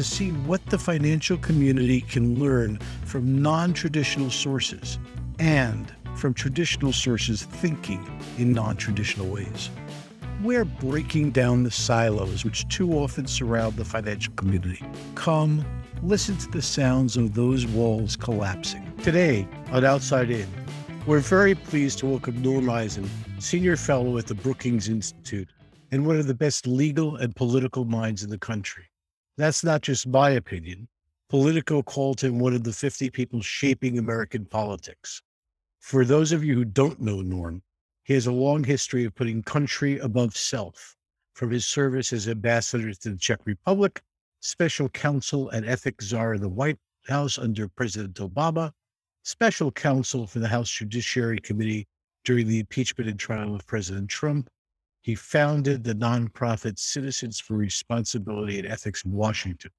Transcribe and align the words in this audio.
to 0.00 0.04
see 0.04 0.30
what 0.30 0.64
the 0.70 0.78
financial 0.78 1.36
community 1.36 2.00
can 2.00 2.40
learn 2.40 2.78
from 3.04 3.42
non 3.42 3.74
traditional 3.74 4.30
sources 4.30 4.98
and 5.38 5.94
from 6.16 6.32
traditional 6.32 6.90
sources 6.90 7.42
thinking 7.42 8.02
in 8.38 8.50
non 8.50 8.78
traditional 8.78 9.26
ways. 9.26 9.68
We're 10.42 10.64
breaking 10.64 11.32
down 11.32 11.64
the 11.64 11.70
silos 11.70 12.46
which 12.46 12.66
too 12.68 12.94
often 12.94 13.26
surround 13.26 13.76
the 13.76 13.84
financial 13.84 14.32
community. 14.36 14.82
Come, 15.16 15.66
listen 16.02 16.38
to 16.38 16.50
the 16.50 16.62
sounds 16.62 17.18
of 17.18 17.34
those 17.34 17.66
walls 17.66 18.16
collapsing. 18.16 18.90
Today 19.02 19.46
on 19.70 19.84
Outside 19.84 20.30
In, 20.30 20.48
we're 21.06 21.18
very 21.18 21.54
pleased 21.54 21.98
to 21.98 22.06
welcome 22.06 22.40
Norm 22.40 22.70
Eisen, 22.70 23.06
Senior 23.38 23.76
Fellow 23.76 24.16
at 24.16 24.28
the 24.28 24.34
Brookings 24.34 24.88
Institute 24.88 25.50
and 25.92 26.06
one 26.06 26.18
of 26.18 26.26
the 26.26 26.32
best 26.32 26.66
legal 26.66 27.16
and 27.16 27.36
political 27.36 27.84
minds 27.84 28.22
in 28.22 28.30
the 28.30 28.38
country. 28.38 28.89
That's 29.40 29.64
not 29.64 29.80
just 29.80 30.06
my 30.06 30.28
opinion. 30.32 30.86
Politico 31.30 31.82
called 31.82 32.20
him 32.20 32.38
one 32.38 32.52
of 32.52 32.62
the 32.62 32.74
50 32.74 33.08
people 33.08 33.40
shaping 33.40 33.96
American 33.96 34.44
politics. 34.44 35.22
For 35.78 36.04
those 36.04 36.30
of 36.32 36.44
you 36.44 36.54
who 36.56 36.66
don't 36.66 37.00
know 37.00 37.22
Norm, 37.22 37.62
he 38.04 38.12
has 38.12 38.26
a 38.26 38.32
long 38.32 38.64
history 38.64 39.06
of 39.06 39.14
putting 39.14 39.42
country 39.42 39.98
above 39.98 40.36
self, 40.36 40.94
from 41.32 41.50
his 41.50 41.64
service 41.64 42.12
as 42.12 42.28
ambassador 42.28 42.92
to 42.92 43.12
the 43.12 43.16
Czech 43.16 43.40
Republic, 43.46 44.02
special 44.40 44.90
counsel 44.90 45.48
and 45.48 45.64
ethics 45.64 46.04
czar 46.08 46.34
in 46.34 46.42
the 46.42 46.48
White 46.50 46.78
House 47.06 47.38
under 47.38 47.66
President 47.66 48.16
Obama, 48.16 48.72
special 49.22 49.72
counsel 49.72 50.26
for 50.26 50.40
the 50.40 50.48
House 50.48 50.70
Judiciary 50.70 51.38
Committee 51.38 51.88
during 52.26 52.46
the 52.46 52.58
impeachment 52.58 53.08
and 53.08 53.18
trial 53.18 53.54
of 53.54 53.66
President 53.66 54.10
Trump, 54.10 54.50
he 55.02 55.14
founded 55.14 55.82
the 55.82 55.94
nonprofit 55.94 56.78
Citizens 56.78 57.40
for 57.40 57.54
Responsibility 57.54 58.58
and 58.58 58.68
Ethics 58.68 59.04
in 59.04 59.12
Washington. 59.12 59.70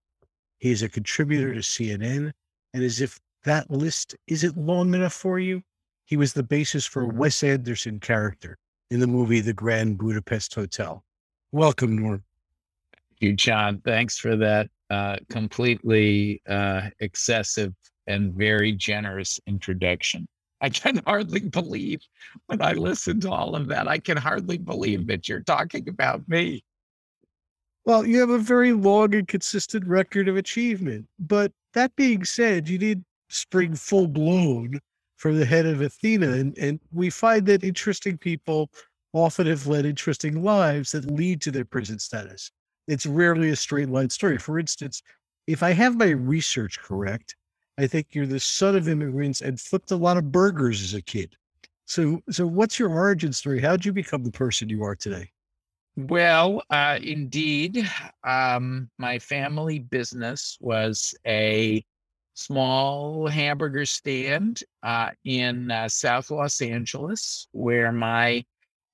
He 0.57 0.71
is 0.71 0.83
a 0.83 0.89
contributor 0.89 1.53
to 1.53 1.59
CNN, 1.59 2.31
and 2.73 2.83
as 2.83 3.01
if 3.01 3.19
that 3.43 3.69
list 3.69 4.15
isn't 4.27 4.57
long 4.57 4.93
enough 4.93 5.13
for 5.13 5.39
you, 5.39 5.61
he 6.05 6.17
was 6.17 6.33
the 6.33 6.43
basis 6.43 6.85
for 6.85 7.05
Wes 7.05 7.43
Anderson 7.43 7.99
character 7.99 8.57
in 8.89 8.99
the 8.99 9.07
movie 9.07 9.39
The 9.39 9.53
Grand 9.53 9.97
Budapest 9.97 10.53
Hotel. 10.53 11.03
Welcome, 11.51 11.97
Norm. 11.97 12.23
Thank 12.93 13.21
you, 13.21 13.35
John. 13.35 13.81
Thanks 13.85 14.17
for 14.17 14.35
that 14.35 14.69
uh, 14.89 15.17
completely 15.29 16.41
uh, 16.47 16.89
excessive 16.99 17.73
and 18.07 18.33
very 18.33 18.73
generous 18.73 19.39
introduction. 19.47 20.27
I 20.61 20.69
can 20.69 21.01
hardly 21.05 21.39
believe 21.41 22.01
when 22.45 22.61
I 22.61 22.73
listen 22.73 23.19
to 23.21 23.31
all 23.31 23.55
of 23.55 23.67
that. 23.67 23.87
I 23.87 23.97
can 23.97 24.17
hardly 24.17 24.57
believe 24.57 25.07
that 25.07 25.27
you're 25.27 25.41
talking 25.41 25.89
about 25.89 26.27
me. 26.29 26.63
Well, 27.83 28.05
you 28.05 28.19
have 28.19 28.29
a 28.29 28.37
very 28.37 28.73
long 28.73 29.15
and 29.15 29.27
consistent 29.27 29.87
record 29.87 30.27
of 30.27 30.37
achievement. 30.37 31.07
But 31.19 31.51
that 31.73 31.95
being 31.95 32.23
said, 32.23 32.69
you 32.69 32.77
did 32.77 33.03
spring 33.29 33.75
full 33.75 34.07
blown 34.07 34.79
from 35.17 35.39
the 35.39 35.45
head 35.45 35.65
of 35.65 35.81
Athena. 35.81 36.31
And, 36.31 36.57
and 36.59 36.79
we 36.91 37.09
find 37.09 37.45
that 37.47 37.63
interesting 37.63 38.17
people 38.17 38.69
often 39.13 39.47
have 39.47 39.65
led 39.67 39.85
interesting 39.85 40.43
lives 40.43 40.91
that 40.91 41.09
lead 41.09 41.41
to 41.41 41.51
their 41.51 41.65
prison 41.65 41.97
status. 41.97 42.51
It's 42.87 43.05
rarely 43.05 43.49
a 43.49 43.55
straight 43.55 43.89
line 43.89 44.09
story. 44.09 44.37
For 44.37 44.59
instance, 44.59 45.01
if 45.47 45.63
I 45.63 45.71
have 45.71 45.97
my 45.97 46.09
research 46.09 46.79
correct, 46.79 47.35
I 47.77 47.87
think 47.87 48.13
you're 48.13 48.27
the 48.27 48.39
son 48.39 48.75
of 48.75 48.87
immigrants 48.87 49.41
and 49.41 49.59
flipped 49.59 49.91
a 49.91 49.95
lot 49.95 50.17
of 50.17 50.31
burgers 50.31 50.81
as 50.81 50.93
a 50.93 51.01
kid. 51.01 51.35
So, 51.85 52.21
so 52.29 52.45
what's 52.45 52.79
your 52.79 52.89
origin 52.89 53.33
story? 53.33 53.59
How 53.59 53.71
did 53.71 53.85
you 53.85 53.93
become 53.93 54.23
the 54.23 54.31
person 54.31 54.69
you 54.69 54.83
are 54.83 54.95
today? 54.95 55.31
Well, 55.97 56.63
uh, 56.69 56.99
indeed, 57.01 57.85
um, 58.23 58.89
my 58.97 59.19
family 59.19 59.79
business 59.79 60.57
was 60.61 61.13
a 61.27 61.83
small 62.33 63.27
hamburger 63.27 63.85
stand 63.85 64.63
uh, 64.83 65.09
in 65.25 65.69
uh, 65.69 65.89
South 65.89 66.31
Los 66.31 66.61
Angeles, 66.61 67.47
where 67.51 67.91
my 67.91 68.43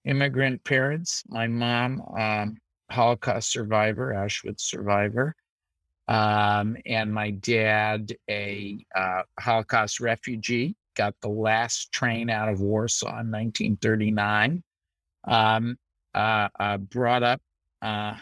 immigrant 0.05 0.63
parents, 0.63 1.23
my 1.27 1.45
mom, 1.47 2.01
um, 2.17 2.57
Holocaust 2.89 3.51
survivor, 3.51 4.13
Auschwitz 4.13 4.61
survivor, 4.61 5.35
um, 6.07 6.77
and 6.85 7.13
my 7.13 7.31
dad, 7.31 8.15
a 8.29 8.85
uh, 8.95 9.23
Holocaust 9.39 9.99
refugee, 9.99 10.75
got 10.95 11.15
the 11.21 11.29
last 11.29 11.91
train 11.91 12.29
out 12.29 12.49
of 12.49 12.61
Warsaw 12.61 13.19
in 13.19 13.31
1939. 13.31 14.63
Um, 15.25 15.77
uh, 16.15 16.49
uh, 16.59 16.77
brought 16.77 17.21
up 17.21 17.41
uh, 17.81 18.15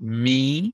me 0.00 0.72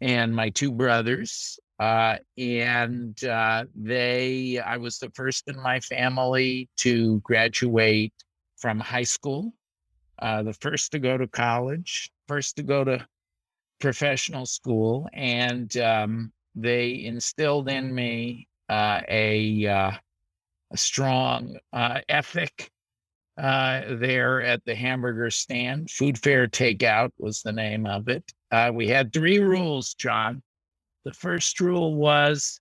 and 0.00 0.34
my 0.34 0.50
two 0.50 0.72
brothers. 0.72 1.58
Uh, 1.78 2.18
and 2.36 3.24
uh, 3.24 3.64
they, 3.74 4.58
I 4.58 4.76
was 4.76 4.98
the 4.98 5.10
first 5.14 5.48
in 5.48 5.56
my 5.62 5.80
family 5.80 6.68
to 6.78 7.20
graduate 7.20 8.12
from 8.58 8.80
high 8.80 9.04
school, 9.04 9.54
the 10.20 10.54
first 10.60 10.92
to 10.92 10.98
go 10.98 11.16
to 11.16 11.26
college, 11.26 12.10
first 12.28 12.56
to 12.56 12.62
go 12.62 12.84
to 12.84 13.06
professional 13.80 14.46
school, 14.46 15.08
and 15.12 15.76
um, 15.78 16.32
they 16.54 17.04
instilled 17.04 17.68
in 17.68 17.94
me 17.94 18.46
uh, 18.68 19.00
a, 19.08 19.66
uh, 19.66 19.92
a 20.70 20.76
strong 20.76 21.56
uh, 21.72 22.00
ethic 22.08 22.70
uh, 23.38 23.82
there 23.88 24.42
at 24.42 24.64
the 24.64 24.74
hamburger 24.74 25.30
stand. 25.30 25.90
Food 25.90 26.18
Fair 26.18 26.46
Takeout 26.46 27.10
was 27.18 27.42
the 27.42 27.52
name 27.52 27.86
of 27.86 28.08
it. 28.08 28.30
Uh, 28.50 28.70
we 28.72 28.86
had 28.86 29.12
three 29.12 29.38
rules, 29.38 29.94
John. 29.94 30.42
The 31.04 31.12
first 31.14 31.58
rule 31.60 31.94
was 31.94 32.60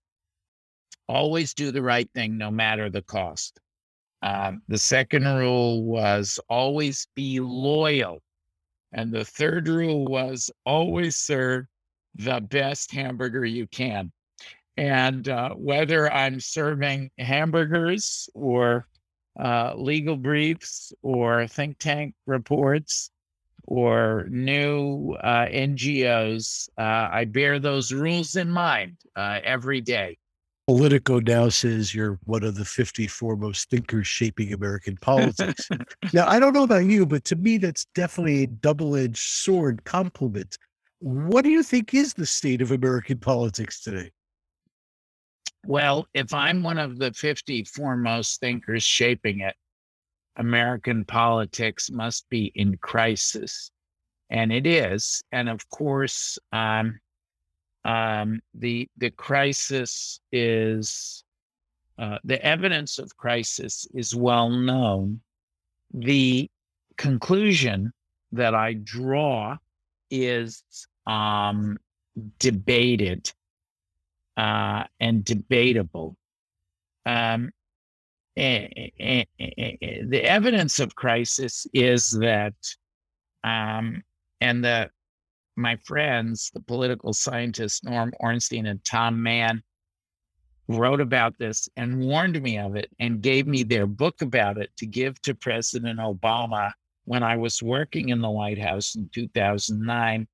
always 1.08 1.54
do 1.54 1.72
the 1.72 1.82
right 1.82 2.10
thing 2.14 2.38
no 2.38 2.50
matter 2.50 2.90
the 2.90 3.02
cost. 3.02 3.60
Um, 4.22 4.62
the 4.68 4.78
second 4.78 5.26
rule 5.26 5.84
was 5.84 6.40
always 6.50 7.08
be 7.16 7.40
loyal 7.40 8.22
and 8.92 9.12
the 9.12 9.26
third 9.26 9.68
rule 9.68 10.06
was 10.06 10.50
always 10.66 11.18
serve 11.18 11.66
the 12.16 12.40
best 12.42 12.92
hamburger 12.92 13.46
you 13.46 13.68
can. 13.68 14.12
And 14.78 15.28
uh, 15.28 15.50
whether 15.56 16.12
I'm 16.12 16.40
serving 16.40 17.12
hamburgers 17.18 18.30
or 18.34 18.88
uh, 19.40 19.74
legal 19.76 20.16
briefs 20.16 20.94
or 21.02 21.48
think 21.48 21.78
tank 21.80 22.16
reports 22.26 23.12
or 23.68 24.26
new 24.30 25.16
uh, 25.22 25.46
NGOs, 25.48 26.70
uh, 26.78 27.10
I 27.12 27.26
bear 27.26 27.60
those 27.60 27.92
rules 27.94 28.36
in 28.36 28.50
mind 28.50 28.98
uh, 29.16 29.40
every 29.44 29.82
day. 29.82 30.18
Politico 30.70 31.20
now 31.20 31.50
says 31.50 31.96
you're 31.96 32.20
one 32.26 32.44
of 32.44 32.54
the 32.54 32.64
50 32.64 33.08
foremost 33.08 33.72
thinkers 33.72 34.06
shaping 34.06 34.54
American 34.54 34.98
politics. 34.98 35.68
now, 36.14 36.28
I 36.28 36.40
don't 36.40 36.54
know 36.54 36.62
about 36.62 36.86
you, 36.86 37.08
but 37.08 37.24
to 37.24 37.36
me, 37.36 37.58
that's 37.58 37.86
definitely 37.96 38.44
a 38.44 38.48
double 38.48 38.96
edged 38.96 39.18
sword 39.18 39.84
compliment. 39.84 40.60
What 41.00 41.44
do 41.44 41.50
you 41.50 41.64
think 41.64 41.96
is 41.96 42.14
the 42.14 42.28
state 42.28 42.62
of 42.62 42.70
American 42.70 43.18
politics 43.18 43.82
today? 43.82 44.12
Well, 45.66 46.06
if 46.14 46.36
I'm 46.36 46.62
one 46.62 46.78
of 46.78 47.00
the 47.00 47.14
50 47.14 47.64
foremost 47.64 48.40
thinkers 48.40 48.84
shaping 48.84 49.40
it, 49.40 49.56
American 50.36 51.04
politics 51.04 51.90
must 51.90 52.30
be 52.30 52.52
in 52.54 52.78
crisis. 52.78 53.72
And 54.30 54.54
it 54.54 54.68
is. 54.68 55.24
And 55.32 55.50
of 55.50 55.68
course, 55.72 56.38
um, 56.54 57.00
um, 57.86 58.42
the 58.54 58.90
the 58.98 59.12
crisis 59.12 60.20
is 60.32 61.24
uh, 61.98 62.18
the 62.24 62.44
evidence 62.46 63.00
of 63.00 63.16
crisis 63.18 63.88
is 63.94 64.16
well 64.16 64.50
known. 64.50 65.22
The 65.94 66.50
conclusion 66.98 67.92
that 68.32 68.54
I 68.56 68.74
draw 68.74 69.58
is 70.12 70.64
um, 71.08 71.78
debated 72.40 73.32
uh, 74.38 74.84
and 75.00 75.24
debatable. 75.26 76.16
Um, 77.06 77.52
the 78.36 79.26
evidence 80.24 80.80
of 80.80 80.96
crisis 80.96 81.68
is 81.74 82.12
that, 82.12 82.54
um, 83.44 84.04
and 84.40 84.64
the 84.64 84.90
my 85.60 85.76
friends, 85.78 86.52
the 86.54 86.62
political 86.62 87.14
scientists 87.14 87.84
Norm 87.84 88.14
Ornstein 88.20 88.66
and 88.66 88.84
Tom 88.84 89.22
Mann, 89.22 89.62
wrote 90.68 91.02
about 91.02 91.38
this 91.38 91.68
and 91.78 92.00
warned 92.00 92.42
me 92.42 92.58
of 92.58 92.76
it 92.76 92.92
and 93.00 93.22
gave 93.22 93.48
me 93.48 93.64
their 93.64 93.88
book 93.88 94.22
about 94.22 94.58
it 94.58 94.70
to 94.78 94.86
give 94.86 95.20
to 95.24 95.34
President 95.34 96.00
Obama 96.00 96.72
when 97.06 97.24
I 97.24 97.38
was 97.38 97.64
working 97.64 98.10
in 98.10 98.22
the 98.22 98.30
White 98.30 98.60
House 98.60 98.96
in 98.96 99.10
2009. 99.14 100.28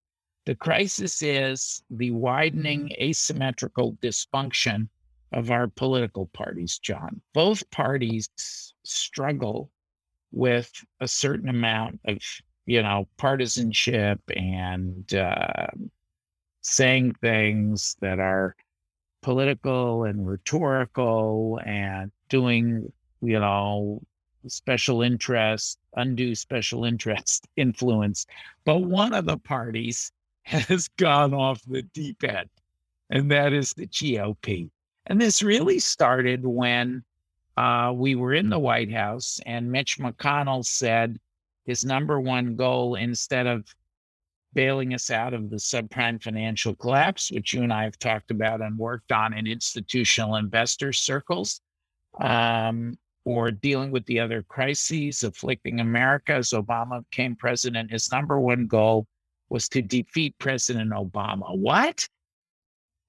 The 0.46 0.56
crisis 0.56 1.22
is 1.22 1.82
the 1.90 2.12
widening 2.12 2.92
asymmetrical 3.00 3.94
dysfunction 4.02 4.90
of 5.32 5.52
our 5.52 5.68
political 5.68 6.28
parties, 6.28 6.78
John. 6.80 7.22
Both 7.34 7.70
parties 7.72 8.30
struggle 8.84 9.72
with 10.32 10.70
a 11.00 11.08
certain 11.08 11.48
amount 11.48 12.02
of, 12.06 12.18
you 12.66 12.82
know, 12.82 13.08
partisanship 13.18 14.20
and 14.36 15.14
uh, 15.14 15.68
saying 16.62 17.14
things 17.22 17.96
that 18.02 18.20
are 18.20 18.56
political 19.22 20.04
and 20.04 20.28
rhetorical 20.28 21.60
and 21.66 22.12
doing, 22.30 22.92
you 23.22 23.40
know, 23.40 24.02
special 24.48 25.02
interest, 25.02 25.80
undue 25.96 26.36
special 26.36 26.86
interest 26.92 27.48
influence. 27.56 28.26
But 28.66 28.80
one 28.80 29.14
of 29.14 29.26
the 29.26 29.38
parties 29.38 30.12
has 30.44 30.88
gone 30.90 31.34
off 31.34 31.62
the 31.68 31.82
deep 31.82 32.24
end, 32.24 32.50
and 33.10 33.32
that 33.32 33.54
is 33.54 33.74
the 33.74 33.88
GOP. 33.88 34.70
And 35.08 35.22
this 35.22 35.44
really 35.44 35.80
started 35.80 36.46
when 36.46 37.04
uh, 37.58 37.94
we 37.96 38.16
were 38.16 38.34
in 38.34 38.50
the 38.50 38.60
White 38.60 38.92
House 38.92 39.40
and 39.46 39.72
Mitch 39.72 40.00
McConnell 40.00 40.66
said 40.66 41.20
his 41.66 41.84
number 41.84 42.20
one 42.20 42.56
goal, 42.56 42.96
instead 42.96 43.48
of 43.48 43.66
bailing 44.54 44.94
us 44.94 45.12
out 45.12 45.34
of 45.34 45.50
the 45.50 45.58
subprime 45.58 46.22
financial 46.22 46.74
collapse, 46.76 47.32
which 47.32 47.54
you 47.54 47.64
and 47.64 47.74
I 47.74 47.84
have 47.84 48.00
talked 48.00 48.32
about 48.32 48.62
and 48.62 48.78
worked 48.78 49.12
on 49.12 49.34
in 49.34 49.48
institutional 49.48 50.38
investor 50.38 50.94
circles, 50.94 51.62
um, 52.20 52.98
or 53.26 53.52
dealing 53.52 53.92
with 53.92 54.06
the 54.06 54.20
other 54.20 54.44
crises 54.44 55.24
afflicting 55.24 55.80
America 55.80 56.34
as 56.34 56.52
Obama 56.52 57.04
became 57.10 57.36
president. 57.36 57.92
His 57.92 58.12
number 58.12 58.40
one 58.40 58.68
goal 58.68 59.08
was 59.50 59.68
to 59.70 59.82
defeat 59.82 60.36
President 60.40 60.92
Obama. 60.92 61.58
What? 61.58 62.08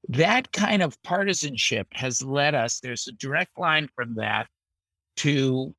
That 0.09 0.51
kind 0.53 0.83
of 0.83 1.01
partisanship 1.03 1.89
has 1.93 2.23
led 2.23 2.55
us, 2.55 2.81
there's 2.81 3.09
a 3.09 3.13
direct 3.13 3.59
line 3.59 3.89
from 3.95 4.15
that 4.17 4.47
to 5.19 5.75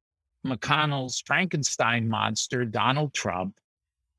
McConnell's 0.47 1.21
Frankenstein 1.25 2.07
monster, 2.07 2.65
Donald 2.65 3.13
Trump, 3.13 3.59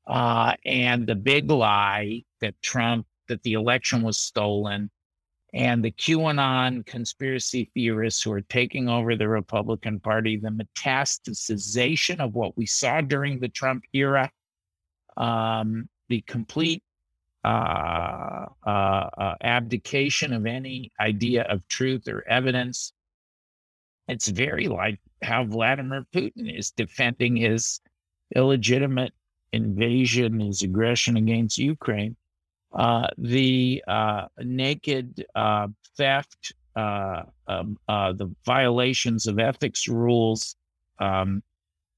uh, 0.07 0.53
and 0.65 1.05
the 1.05 1.15
big 1.15 1.49
lie 1.51 2.23
that 2.41 2.59
Trump, 2.61 3.05
that 3.27 3.43
the 3.43 3.53
election 3.53 4.01
was 4.01 4.17
stolen, 4.17 4.89
and 5.53 5.83
the 5.83 5.91
QAnon 5.91 6.85
conspiracy 6.85 7.71
theorists 7.73 8.21
who 8.21 8.31
are 8.31 8.41
taking 8.41 8.87
over 8.87 9.15
the 9.15 9.27
Republican 9.27 9.99
Party, 9.99 10.37
the 10.37 10.49
metastasization 10.49 12.19
of 12.19 12.35
what 12.35 12.55
we 12.55 12.65
saw 12.65 13.01
during 13.01 13.39
the 13.39 13.49
Trump 13.49 13.83
era, 13.93 14.31
um, 15.17 15.89
the 16.07 16.21
complete 16.21 16.83
uh, 17.43 18.45
uh, 18.65 18.69
uh, 18.69 19.35
abdication 19.41 20.33
of 20.33 20.45
any 20.45 20.91
idea 20.99 21.43
of 21.43 21.67
truth 21.67 22.07
or 22.07 22.27
evidence. 22.27 22.93
It's 24.09 24.27
very 24.27 24.67
like 24.67 24.99
how 25.21 25.45
Vladimir 25.45 26.05
Putin 26.13 26.57
is 26.57 26.71
defending 26.71 27.35
his 27.35 27.79
illegitimate 28.35 29.13
invasion, 29.53 30.39
his 30.39 30.63
aggression 30.63 31.17
against 31.17 31.57
Ukraine, 31.57 32.15
uh, 32.73 33.07
the 33.17 33.83
uh, 33.87 34.25
naked 34.39 35.25
uh, 35.35 35.67
theft, 35.95 36.53
uh, 36.75 37.23
um, 37.47 37.77
uh, 37.87 38.13
the 38.13 38.33
violations 38.45 39.27
of 39.27 39.39
ethics 39.39 39.87
rules, 39.87 40.55
um, 40.99 41.43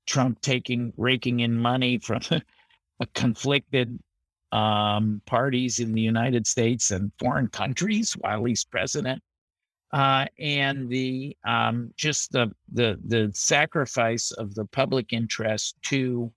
Trump 0.06 0.42
taking, 0.42 0.94
raking 0.98 1.42
in 1.42 1.58
money 1.58 1.98
from 1.98 2.22
conflicted 3.14 4.00
um, 4.52 5.22
parties 5.26 5.80
in 5.80 5.94
the 5.94 6.02
United 6.02 6.46
States 6.46 6.92
and 6.92 7.12
foreign 7.20 7.48
countries 7.48 8.14
while 8.14 8.44
he's 8.44 8.66
president. 8.66 9.22
Uh, 9.94 10.26
and 10.40 10.90
the 10.90 11.36
um, 11.44 11.92
just 11.98 12.32
the 12.32 12.50
the 12.72 12.98
the 13.06 13.30
sacrifice 13.34 14.32
of 14.32 14.56
the 14.56 14.66
public 14.66 15.12
interest 15.12 15.76
to 15.84 16.32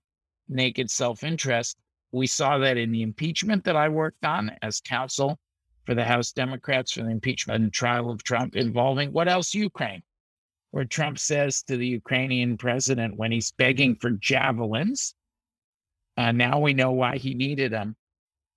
naked 0.49 0.89
self 0.89 1.23
interest. 1.23 1.77
We 2.11 2.27
saw 2.27 2.57
that 2.59 2.77
in 2.77 2.91
the 2.91 3.01
impeachment 3.01 3.63
that 3.65 3.75
I 3.75 3.89
worked 3.89 4.25
on 4.25 4.51
as 4.61 4.81
counsel 4.81 5.39
for 5.85 5.95
the 5.95 6.03
House 6.03 6.31
Democrats 6.31 6.93
for 6.93 7.03
the 7.03 7.09
impeachment 7.09 7.63
and 7.63 7.73
trial 7.73 8.09
of 8.09 8.23
Trump 8.23 8.55
involving 8.55 9.11
what 9.11 9.27
else? 9.27 9.53
Ukraine, 9.53 10.03
where 10.71 10.85
Trump 10.85 11.17
says 11.17 11.63
to 11.63 11.77
the 11.77 11.87
Ukrainian 11.87 12.57
president 12.57 13.17
when 13.17 13.31
he's 13.31 13.51
begging 13.51 13.95
for 13.95 14.11
javelins, 14.11 15.15
uh, 16.17 16.31
now 16.31 16.59
we 16.59 16.73
know 16.73 16.91
why 16.91 17.17
he 17.17 17.33
needed 17.33 17.71
them. 17.71 17.95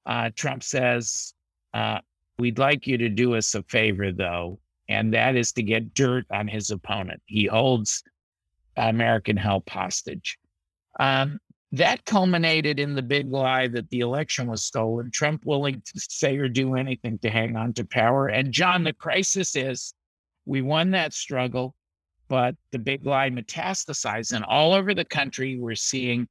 Uh, 0.06 0.30
Trump 0.34 0.62
says, 0.62 1.34
uh, 1.74 2.00
We'd 2.38 2.58
like 2.58 2.86
you 2.86 2.98
to 2.98 3.08
do 3.08 3.34
us 3.34 3.56
a 3.56 3.64
favor, 3.64 4.12
though, 4.12 4.60
and 4.88 5.12
that 5.14 5.37
is 5.37 5.52
to 5.52 5.62
get 5.62 5.94
dirt 5.94 6.26
on 6.31 6.49
his 6.49 6.70
opponent. 6.70 7.23
He 7.26 7.46
holds 7.46 8.02
American 8.76 9.37
help 9.37 9.69
hostage. 9.69 10.38
Um, 10.99 11.38
that 11.73 12.05
culminated 12.06 12.81
in 12.81 12.94
the 12.94 13.02
big 13.02 13.31
lie 13.31 13.69
that 13.69 13.90
the 13.90 14.00
election 14.00 14.46
was 14.46 14.64
stolen, 14.64 15.11
Trump 15.11 15.44
willing 15.44 15.82
to 15.85 16.00
say 16.00 16.37
or 16.38 16.49
do 16.49 16.76
anything 16.76 17.19
to 17.19 17.31
hang 17.31 17.56
on 17.56 17.75
to 17.75 17.85
power. 17.85 18.29
And 18.29 18.52
John, 18.52 18.85
the 18.85 18.94
crisis 18.94 19.55
is 19.55 19.93
we 20.46 20.62
won 20.62 20.91
that 20.93 21.12
struggle, 21.12 21.75
but 22.29 22.56
the 22.73 22.79
big 22.79 23.05
lie 23.05 23.29
metastasized. 23.29 24.32
And 24.32 24.44
all 24.44 24.73
over 24.73 24.94
the 24.94 25.05
country, 25.05 25.58
we're 25.58 25.75
seeing 25.75 26.26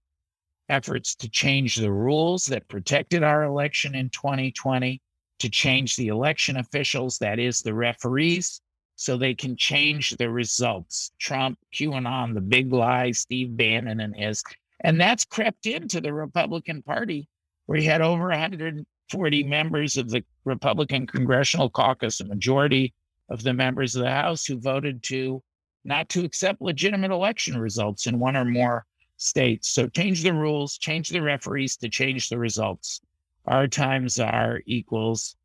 efforts 0.70 1.16
to 1.16 1.30
change 1.30 1.76
the 1.76 1.92
rules 1.92 2.48
that 2.48 2.68
protected 2.68 3.22
our 3.22 3.44
election 3.44 3.94
in 3.94 4.10
2020, 4.10 5.00
to 5.40 5.50
change 5.50 5.96
the 5.96 6.08
election 6.08 6.58
officials, 6.58 7.18
that 7.20 7.40
is, 7.40 7.62
the 7.62 7.74
referees, 7.74 8.62
so 8.96 9.16
they 9.16 9.36
can 9.36 9.56
change 9.56 10.12
the 10.18 10.30
results. 10.30 11.12
Trump, 11.20 11.60
QAnon, 11.74 12.34
the 12.34 12.42
big 12.42 12.74
lie, 12.74 13.12
Steve 13.12 13.56
Bannon 13.56 14.00
and 14.00 14.16
his 14.16 14.44
and 14.82 15.00
that's 15.00 15.26
crept 15.26 15.66
into 15.66 16.02
the 16.02 16.14
Republican 16.14 16.82
Party, 16.84 17.28
where 17.66 17.80
you 17.80 17.90
had 17.90 18.02
over 18.02 18.30
140 18.30 19.44
members 19.44 19.98
of 19.98 20.10
the 20.10 20.24
Republican 20.46 21.08
Congressional 21.08 21.70
Caucus, 21.70 22.20
a 22.20 22.26
majority 22.26 22.94
of 23.30 23.44
the 23.44 23.54
members 23.54 23.96
of 23.96 24.04
the 24.04 24.12
House 24.12 24.46
who 24.46 24.60
voted 24.60 25.02
to 25.04 25.42
not 25.84 26.10
to 26.10 26.26
accept 26.26 26.62
legitimate 26.62 27.12
election 27.12 27.58
results 27.58 28.08
in 28.08 28.20
one 28.20 28.36
or 28.36 28.46
more 28.46 28.86
states. 29.18 29.70
So 29.70 29.88
change 29.88 30.22
the 30.22 30.34
rules, 30.34 30.78
change 30.78 31.10
the 31.10 31.22
referees 31.22 31.78
to 31.78 31.90
change 31.90 32.30
the 32.30 32.38
results. 32.38 33.02
Our 33.48 33.68
times 33.68 34.20
R 34.20 34.62
equals 34.66 35.36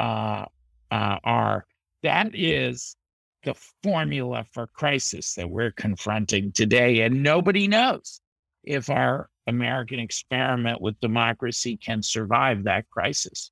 uh, 0.00 0.46
uh, 0.90 1.18
are. 1.24 1.64
That 2.02 2.34
is 2.34 2.96
the 3.44 3.54
formula 3.82 4.44
for 4.52 4.66
crisis 4.66 5.34
that 5.34 5.48
we're 5.48 5.70
confronting 5.70 6.52
today, 6.52 7.00
and 7.02 7.22
nobody 7.22 7.68
knows 7.68 8.20
if 8.64 8.90
our 8.90 9.28
American 9.46 10.00
experiment 10.00 10.80
with 10.80 10.98
democracy 11.00 11.76
can 11.76 12.02
survive 12.02 12.64
that 12.64 12.88
crisis. 12.90 13.50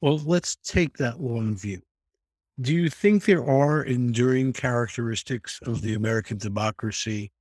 Well, 0.00 0.18
let's 0.18 0.56
take 0.56 0.96
that 0.98 1.20
long 1.20 1.56
view. 1.56 1.80
Do 2.60 2.74
you 2.74 2.88
think 2.88 3.24
there 3.24 3.44
are 3.44 3.82
enduring 3.82 4.52
characteristics 4.52 5.58
of 5.66 5.82
the 5.82 5.94
American 5.94 6.38
democracy 6.38 7.32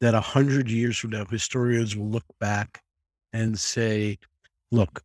that 0.00 0.14
a 0.14 0.20
hundred 0.20 0.68
years 0.70 0.96
from 0.96 1.10
now 1.10 1.24
historians 1.24 1.96
will 1.96 2.08
look 2.08 2.24
back 2.40 2.82
and 3.32 3.58
say, 3.58 4.18
look, 4.74 5.02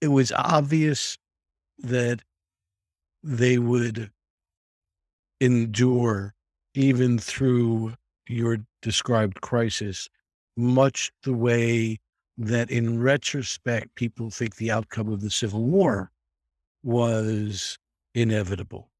it 0.00 0.08
was 0.08 0.32
obvious 0.32 1.16
that 1.78 2.20
they 3.22 3.58
would 3.58 4.10
endure 5.40 6.34
even 6.74 7.18
through 7.18 7.94
your 8.28 8.58
described 8.82 9.40
crisis 9.40 10.08
much 10.56 11.12
the 11.22 11.32
way 11.32 11.98
that 12.36 12.70
in 12.70 13.00
retrospect 13.00 13.94
people 13.94 14.30
think 14.30 14.56
the 14.56 14.70
outcome 14.70 15.08
of 15.12 15.20
the 15.20 15.30
Civil 15.30 15.64
War 15.64 16.10
was 16.82 17.78
inevitable. 18.14 18.90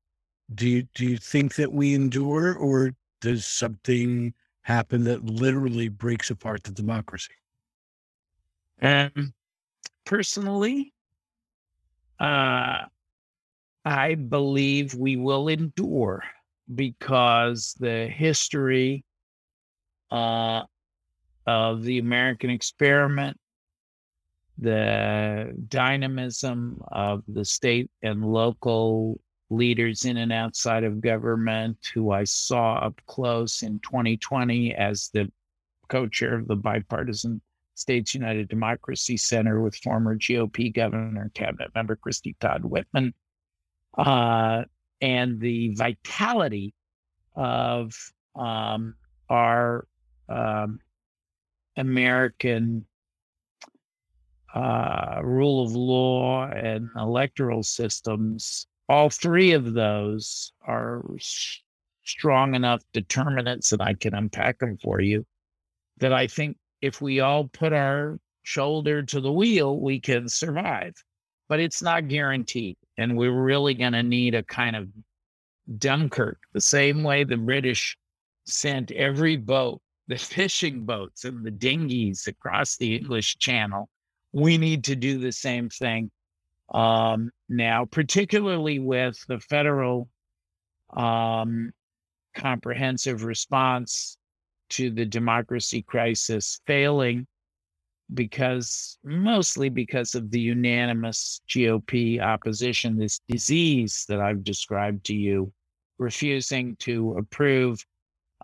Do 0.55 0.69
you 0.69 0.83
do 0.95 1.05
you 1.05 1.19
think 1.19 1.55
that 1.57 1.73
we 1.73 1.95
endure 1.95 2.55
or 2.55 2.93
does 3.21 3.47
something 3.47 4.35
happen 4.63 5.05
that 5.05 5.25
literally 5.25 5.89
breaks 5.89 6.31
apart 6.31 6.63
the 6.65 6.73
democracy? 6.73 7.35
Um 8.81 9.35
personally, 10.09 10.93
uh 12.19 12.79
I 13.85 14.17
believe 14.17 14.95
we 14.95 15.17
will 15.17 15.49
endure 15.49 16.23
because 16.75 17.75
the 17.79 18.07
history 18.07 19.05
uh, 20.11 20.63
of 21.47 21.83
the 21.83 21.99
American 21.99 22.51
experiment, 22.51 23.39
the 24.59 25.55
dynamism 25.69 26.83
of 26.89 27.23
the 27.29 27.45
state 27.45 27.91
and 28.03 28.25
local 28.25 29.19
leaders 29.49 30.05
in 30.05 30.19
and 30.19 30.33
outside 30.33 30.85
of 30.85 31.01
government 31.01 31.79
who 31.95 32.11
I 32.11 32.25
saw 32.25 32.75
up 32.75 33.01
close 33.07 33.63
in 33.63 33.79
2020 33.79 34.75
as 34.75 35.09
the 35.15 35.33
co 35.89 36.07
chair 36.07 36.35
of 36.35 36.47
the 36.47 36.57
bipartisan 36.57 37.41
States 37.79 38.15
United 38.15 38.49
Democracy 38.49 39.17
Center 39.17 39.61
with 39.61 39.77
former 39.77 40.17
GOP 40.17 40.75
governor, 40.75 41.23
and 41.23 41.35
cabinet 41.35 41.71
member 41.75 41.97
Christie 41.97 42.37
Todd 42.41 42.65
Whitman, 42.65 43.15
uh, 43.97 44.65
and 45.01 45.41
the 45.41 45.75
vitality 45.75 46.75
of 47.37 47.95
um, 48.35 48.95
our 49.29 49.87
um, 50.29 50.81
American 51.77 52.85
uh, 54.55 55.21
rule 55.23 55.65
of 55.65 55.73
law 55.73 56.49
and 56.49 56.89
electoral 56.97 57.63
systems, 57.63 58.67
all 58.89 59.11
three 59.11 59.53
of 59.53 59.75
those 59.75 60.53
are 60.67 61.05
strong 62.05 62.55
enough 62.55 62.83
determinants, 62.93 63.73
and 63.73 63.83
I 63.83 63.95
can 63.95 64.15
unpack 64.15 64.59
them 64.59 64.79
for 64.79 65.01
you, 65.01 65.27
that 65.99 66.13
I 66.13 66.27
think 66.27 66.57
if 66.81 67.01
we 67.01 67.21
all 67.21 67.49
put 67.49 67.73
our 67.73 68.19
shoulder 68.43 69.03
to 69.03 69.21
the 69.21 69.33
wheel, 69.33 69.79
we 69.79 70.01
can 70.01 70.29
survive. 70.29 70.95
But 71.49 71.61
it's 71.61 71.83
not 71.83 72.09
guaranteed. 72.09 72.77
And 72.97 73.17
we're 73.17 73.43
really 73.43 73.75
going 73.75 73.93
to 73.93 74.03
need 74.03 74.35
a 74.35 74.43
kind 74.43 74.77
of 74.77 74.89
Dunkirk, 75.79 76.39
the 76.53 76.61
same 76.61 77.03
way 77.03 77.25
the 77.25 77.37
British 77.37 77.97
sent 78.47 78.91
every 78.93 79.37
boat, 79.37 79.81
the 80.09 80.17
fishing 80.17 80.85
boats 80.85 81.25
and 81.25 81.45
the 81.45 81.51
dinghies 81.51 82.27
across 82.27 82.77
the 82.77 82.97
English 82.97 83.39
Channel. 83.39 83.89
We 84.33 84.59
need 84.59 84.85
to 84.85 84.97
do 84.97 85.19
the 85.19 85.33
same 85.33 85.69
thing 85.69 86.11
um, 86.73 87.31
now, 87.49 87.87
particularly 87.87 88.79
with 88.79 89.23
the 89.27 89.41
federal 89.41 90.09
um, 90.95 91.73
comprehensive 92.35 93.25
response 93.25 94.18
to 94.71 94.91
the 94.91 95.05
democracy 95.05 95.83
crisis 95.83 96.61
failing 96.67 97.27
because 98.15 98.99
mostly 99.05 99.69
because 99.69 100.15
of 100.15 100.31
the 100.31 100.41
unanimous 100.41 101.41
GOP 101.49 102.21
opposition, 102.21 102.97
this 102.97 103.21
disease 103.29 104.05
that 104.09 104.21
I've 104.21 104.45
described 104.45 105.05
to 105.07 105.15
you, 105.15 105.53
refusing 105.99 106.77
to 106.77 107.17
approve 107.19 107.85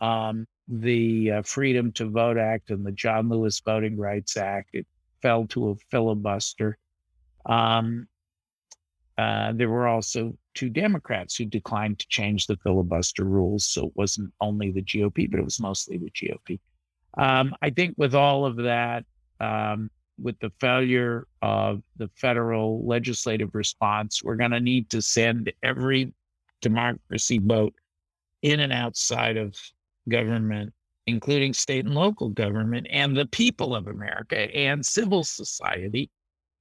um, 0.00 0.46
the 0.68 1.30
uh, 1.30 1.42
Freedom 1.42 1.92
to 1.92 2.10
Vote 2.10 2.36
Act 2.36 2.70
and 2.70 2.84
the 2.84 2.92
John 2.92 3.28
Lewis 3.28 3.60
Voting 3.64 3.96
Rights 3.96 4.36
Act. 4.36 4.70
It 4.72 4.86
fell 5.22 5.46
to 5.48 5.70
a 5.70 5.74
filibuster. 5.90 6.76
Um, 7.46 8.06
uh, 9.16 9.52
there 9.52 9.68
were 9.68 9.86
also 9.86 10.36
two 10.54 10.70
Democrats 10.70 11.36
who 11.36 11.44
declined 11.44 11.98
to 11.98 12.08
change 12.08 12.46
the 12.46 12.56
filibuster 12.56 13.24
rules. 13.24 13.66
So 13.66 13.86
it 13.86 13.92
wasn't 13.94 14.32
only 14.40 14.70
the 14.70 14.82
GOP, 14.82 15.30
but 15.30 15.40
it 15.40 15.44
was 15.44 15.60
mostly 15.60 15.98
the 15.98 16.10
GOP. 16.10 16.58
Um, 17.16 17.54
I 17.62 17.70
think 17.70 17.94
with 17.96 18.14
all 18.14 18.44
of 18.44 18.56
that, 18.56 19.04
um, 19.40 19.90
with 20.20 20.38
the 20.38 20.52
failure 20.60 21.26
of 21.42 21.82
the 21.96 22.08
federal 22.16 22.84
legislative 22.86 23.54
response, 23.54 24.22
we're 24.22 24.36
going 24.36 24.52
to 24.52 24.60
need 24.60 24.90
to 24.90 25.02
send 25.02 25.52
every 25.62 26.12
democracy 26.60 27.38
vote 27.38 27.74
in 28.42 28.60
and 28.60 28.72
outside 28.72 29.36
of 29.36 29.56
government, 30.08 30.72
including 31.06 31.52
state 31.52 31.84
and 31.84 31.94
local 31.94 32.28
government 32.28 32.86
and 32.90 33.16
the 33.16 33.26
people 33.26 33.74
of 33.74 33.88
America 33.88 34.54
and 34.54 34.84
civil 34.84 35.24
society. 35.24 36.10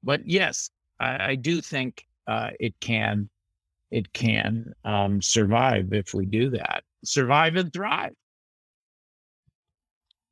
But 0.04 0.28
yes, 0.28 0.70
I, 1.00 1.32
I 1.32 1.36
do 1.36 1.62
think 1.62 2.06
uh, 2.28 2.52
it 2.60 2.74
can 2.80 3.30
it 3.94 4.12
can 4.12 4.74
um, 4.84 5.22
survive 5.22 5.94
if 5.94 6.16
we 6.16 6.26
do 6.26 6.50
that. 6.50 6.84
Survive 7.06 7.56
and 7.56 7.72
thrive. 7.72 8.14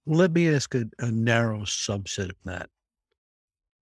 Let 0.08 0.32
me 0.32 0.52
ask 0.52 0.74
a, 0.74 0.86
a 0.98 1.12
narrow 1.12 1.60
subset 1.60 2.32
of 2.32 2.38
that. 2.46 2.70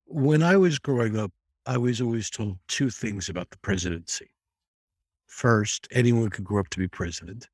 When 0.06 0.44
I 0.44 0.58
was 0.58 0.80
growing 0.80 1.18
up, 1.18 1.32
I 1.66 1.78
was 1.78 2.02
always 2.02 2.30
told 2.30 2.60
two 2.68 2.90
things 2.90 3.30
about 3.30 3.52
the 3.52 3.58
presidency. 3.60 4.30
First, 5.28 5.88
anyone 5.92 6.30
could 6.30 6.44
grow 6.44 6.60
up 6.60 6.70
to 6.72 6.80
be 6.80 6.90
president. 6.90 7.48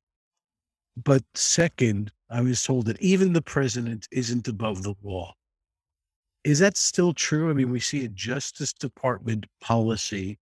But 0.96 1.22
second, 1.34 2.10
I 2.28 2.40
was 2.40 2.60
told 2.60 2.86
that 2.86 3.00
even 3.00 3.34
the 3.34 3.42
president 3.42 4.08
isn't 4.10 4.48
above 4.48 4.82
the 4.82 4.96
law. 5.00 5.32
Is 6.42 6.58
that 6.58 6.76
still 6.76 7.14
true? 7.14 7.50
I 7.50 7.52
mean, 7.52 7.70
we 7.70 7.78
see 7.78 8.04
a 8.04 8.08
Justice 8.08 8.72
Department 8.72 9.46
policy 9.60 10.40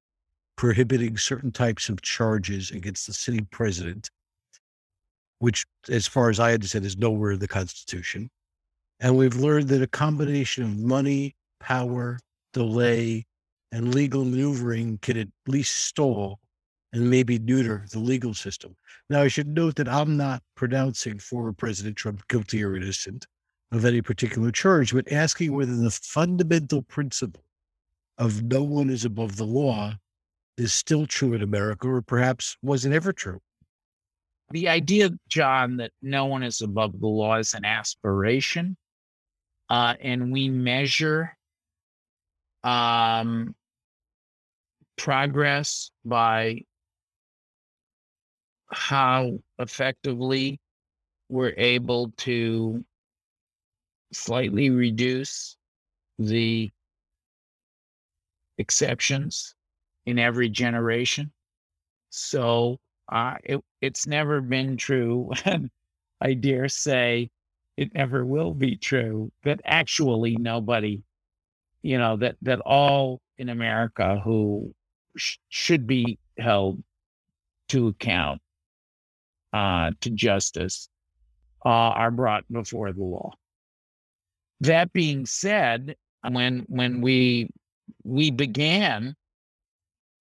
prohibiting 0.56 1.16
certain 1.16 1.50
types 1.50 1.88
of 1.88 2.02
charges 2.02 2.70
against 2.70 3.06
the 3.06 3.12
sitting 3.12 3.46
president, 3.50 4.10
which, 5.38 5.64
as 5.88 6.06
far 6.06 6.30
as 6.30 6.40
I 6.40 6.54
understand, 6.54 6.84
is 6.84 6.96
nowhere 6.96 7.32
in 7.32 7.38
the 7.38 7.48
Constitution. 7.48 8.30
And 9.00 9.16
we've 9.16 9.36
learned 9.36 9.68
that 9.68 9.82
a 9.82 9.86
combination 9.86 10.64
of 10.64 10.78
money, 10.78 11.34
power, 11.60 12.18
delay, 12.52 13.26
and 13.72 13.94
legal 13.94 14.24
maneuvering 14.24 14.98
can 15.02 15.16
at 15.16 15.28
least 15.46 15.86
stall 15.86 16.38
and 16.92 17.10
maybe 17.10 17.40
neuter 17.40 17.84
the 17.90 17.98
legal 17.98 18.32
system. 18.32 18.76
Now, 19.10 19.22
I 19.22 19.28
should 19.28 19.48
note 19.48 19.74
that 19.76 19.88
I'm 19.88 20.16
not 20.16 20.42
pronouncing 20.54 21.18
former 21.18 21.52
President 21.52 21.96
Trump 21.96 22.26
guilty 22.28 22.62
or 22.62 22.76
innocent 22.76 23.26
of 23.72 23.84
any 23.84 24.00
particular 24.00 24.52
charge, 24.52 24.94
but 24.94 25.10
asking 25.10 25.52
whether 25.52 25.74
the 25.74 25.90
fundamental 25.90 26.82
principle 26.82 27.42
of 28.16 28.44
no 28.44 28.62
one 28.62 28.90
is 28.90 29.04
above 29.04 29.36
the 29.36 29.44
law 29.44 29.94
is 30.56 30.72
still 30.72 31.06
true 31.06 31.34
in 31.34 31.42
America 31.42 31.88
or 31.88 32.02
perhaps 32.02 32.56
wasn't 32.62 32.94
ever 32.94 33.12
true. 33.12 33.40
The 34.50 34.68
idea, 34.68 35.10
John, 35.28 35.78
that 35.78 35.92
no 36.02 36.26
one 36.26 36.42
is 36.42 36.60
above 36.60 37.00
the 37.00 37.06
law 37.06 37.36
is 37.38 37.54
an 37.54 37.64
aspiration. 37.64 38.76
Uh, 39.68 39.94
and 40.00 40.30
we 40.30 40.50
measure 40.50 41.36
um, 42.62 43.54
progress 44.96 45.90
by 46.04 46.60
how 48.70 49.38
effectively 49.58 50.60
we're 51.28 51.54
able 51.56 52.12
to 52.18 52.84
slightly 54.12 54.70
reduce 54.70 55.56
the 56.18 56.70
exceptions 58.58 59.54
in 60.06 60.18
every 60.18 60.48
generation. 60.48 61.32
So 62.10 62.78
uh, 63.08 63.34
it, 63.44 63.60
it's 63.80 64.06
never 64.06 64.40
been 64.40 64.76
true, 64.76 65.30
and 65.44 65.70
I 66.20 66.34
dare 66.34 66.68
say 66.68 67.30
it 67.76 67.94
never 67.94 68.24
will 68.24 68.54
be 68.54 68.76
true 68.76 69.32
that 69.42 69.60
actually 69.64 70.36
nobody, 70.36 71.02
you 71.82 71.98
know, 71.98 72.16
that 72.18 72.36
that 72.42 72.60
all 72.60 73.20
in 73.36 73.48
America 73.48 74.20
who 74.22 74.74
sh- 75.16 75.38
should 75.48 75.86
be 75.86 76.18
held 76.38 76.82
to 77.68 77.88
account 77.88 78.40
uh, 79.52 79.90
to 80.00 80.10
justice 80.10 80.88
uh, 81.64 81.68
are 81.68 82.10
brought 82.10 82.44
before 82.50 82.92
the 82.92 83.02
law. 83.02 83.32
That 84.60 84.92
being 84.92 85.26
said, 85.26 85.96
when 86.28 86.64
when 86.68 87.00
we 87.00 87.50
we 88.04 88.30
began 88.30 89.14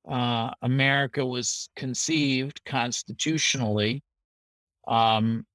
uh, 0.08 0.52
America 0.62 1.26
was 1.26 1.70
conceived 1.76 2.62
constitutionally 2.66 4.04
um, 4.88 5.46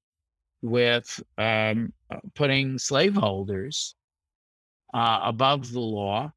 with 0.62 1.23
um, 1.37 1.93
uh, 2.11 2.17
putting 2.35 2.78
slaveholders 2.78 3.95
uh, 4.95 5.21
above 5.23 5.71
the 5.73 5.81
law 5.81 6.33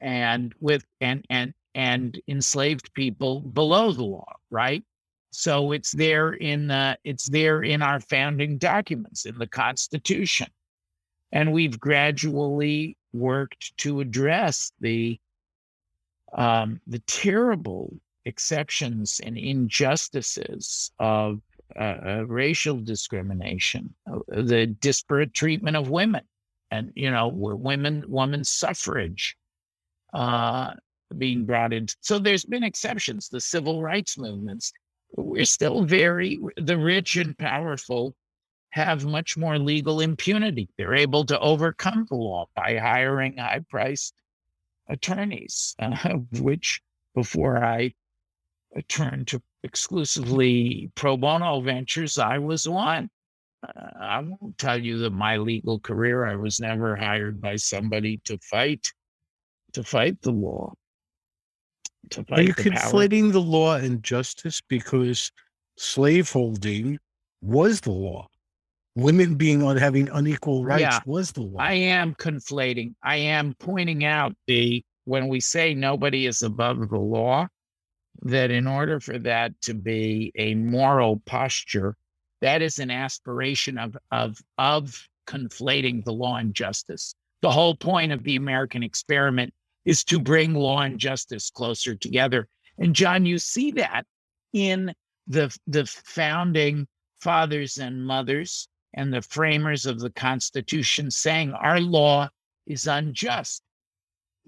and 0.00 0.54
with 0.60 0.84
and 1.00 1.24
and 1.28 1.52
and 1.74 2.20
enslaved 2.26 2.92
people 2.94 3.40
below 3.40 3.92
the 3.92 4.02
law 4.02 4.32
right? 4.50 4.82
So 5.30 5.72
it's 5.72 5.92
there 5.92 6.32
in 6.32 6.66
the 6.66 6.98
it's 7.04 7.28
there 7.28 7.62
in 7.62 7.82
our 7.82 8.00
founding 8.00 8.58
documents 8.58 9.26
in 9.26 9.38
the 9.38 9.46
constitution. 9.46 10.48
And 11.32 11.52
we've 11.52 11.78
gradually 11.78 12.96
worked 13.12 13.76
to 13.78 14.00
address 14.00 14.72
the 14.80 15.18
um, 16.34 16.80
the 16.86 17.00
terrible 17.00 17.92
exceptions 18.24 19.20
and 19.24 19.36
injustices 19.36 20.92
of 20.98 21.40
uh, 21.76 21.82
uh, 21.82 22.24
racial 22.26 22.80
discrimination, 22.80 23.94
uh, 24.10 24.18
the 24.28 24.66
disparate 24.66 25.32
treatment 25.32 25.76
of 25.76 25.88
women, 25.88 26.22
and 26.70 26.92
you 26.94 27.10
know, 27.10 27.28
women 27.28 28.04
women's 28.08 28.48
suffrage 28.48 29.36
uh, 30.12 30.72
being 31.16 31.44
brought 31.44 31.72
in. 31.72 31.86
So 32.00 32.18
there's 32.18 32.44
been 32.44 32.64
exceptions. 32.64 33.28
The 33.28 33.40
civil 33.40 33.82
rights 33.82 34.18
movements. 34.18 34.72
We're 35.16 35.44
still 35.44 35.84
very 35.84 36.38
the 36.56 36.78
rich 36.78 37.16
and 37.16 37.36
powerful 37.36 38.14
have 38.70 39.04
much 39.04 39.36
more 39.36 39.58
legal 39.58 40.00
impunity. 40.00 40.68
They're 40.78 40.94
able 40.94 41.24
to 41.26 41.38
overcome 41.40 42.06
the 42.08 42.16
law 42.16 42.46
by 42.54 42.76
hiring 42.76 43.36
high 43.36 43.64
priced 43.68 44.14
attorneys, 44.90 45.74
uh, 45.78 45.96
which 46.40 46.82
before 47.14 47.64
I 47.64 47.94
turned 48.88 49.28
to 49.28 49.42
exclusively 49.62 50.90
pro 50.94 51.16
bono 51.16 51.60
ventures, 51.60 52.18
I 52.18 52.38
was 52.38 52.68
one. 52.68 53.08
Uh, 53.66 53.90
I 54.00 54.20
won't 54.20 54.56
tell 54.58 54.80
you 54.80 54.98
that 54.98 55.10
my 55.10 55.36
legal 55.36 55.78
career, 55.80 56.26
I 56.26 56.36
was 56.36 56.60
never 56.60 56.96
hired 56.96 57.40
by 57.40 57.56
somebody 57.56 58.20
to 58.24 58.38
fight, 58.38 58.86
to 59.72 59.82
fight 59.82 60.20
the 60.22 60.32
law. 60.32 60.74
To 62.10 62.24
fight 62.24 62.38
Are 62.38 62.42
you 62.42 62.52
the 62.54 62.62
conflating 62.62 63.24
power. 63.24 63.32
the 63.32 63.40
law 63.40 63.74
and 63.76 64.02
justice 64.02 64.62
because 64.66 65.30
slaveholding 65.76 66.98
was 67.42 67.82
the 67.82 67.92
law? 67.92 68.28
Women 68.96 69.36
being 69.36 69.62
on 69.62 69.76
having 69.76 70.08
unequal 70.08 70.64
rights 70.64 70.80
yeah, 70.80 71.00
was 71.06 71.30
the 71.32 71.42
law. 71.42 71.60
I 71.60 71.74
am 71.74 72.14
conflating. 72.14 72.94
I 73.02 73.16
am 73.16 73.54
pointing 73.54 74.04
out 74.04 74.34
the 74.46 74.84
when 75.04 75.28
we 75.28 75.40
say 75.40 75.74
nobody 75.74 76.26
is 76.26 76.42
above 76.42 76.88
the 76.88 76.98
law, 76.98 77.46
that 78.22 78.50
in 78.50 78.66
order 78.66 79.00
for 79.00 79.18
that 79.18 79.58
to 79.62 79.74
be 79.74 80.32
a 80.34 80.54
moral 80.54 81.22
posture, 81.24 81.96
that 82.40 82.62
is 82.62 82.78
an 82.78 82.90
aspiration 82.90 83.78
of 83.78 83.96
of 84.10 84.38
of 84.58 85.08
conflating 85.26 86.04
the 86.04 86.12
law 86.12 86.36
and 86.36 86.54
justice. 86.54 87.14
The 87.42 87.50
whole 87.50 87.76
point 87.76 88.12
of 88.12 88.24
the 88.24 88.36
American 88.36 88.82
experiment 88.82 89.54
is 89.84 90.04
to 90.04 90.18
bring 90.18 90.54
law 90.54 90.80
and 90.80 90.98
justice 90.98 91.48
closer 91.48 91.94
together. 91.94 92.48
And 92.78 92.94
John, 92.94 93.24
you 93.24 93.38
see 93.38 93.70
that 93.72 94.04
in 94.52 94.92
the 95.26 95.56
the 95.66 95.86
founding 95.86 96.88
fathers 97.20 97.78
and 97.78 98.04
mothers 98.04 98.68
and 98.94 99.12
the 99.12 99.22
framers 99.22 99.86
of 99.86 100.00
the 100.00 100.10
Constitution 100.10 101.10
saying 101.10 101.52
our 101.52 101.80
law 101.80 102.28
is 102.66 102.86
unjust. 102.86 103.62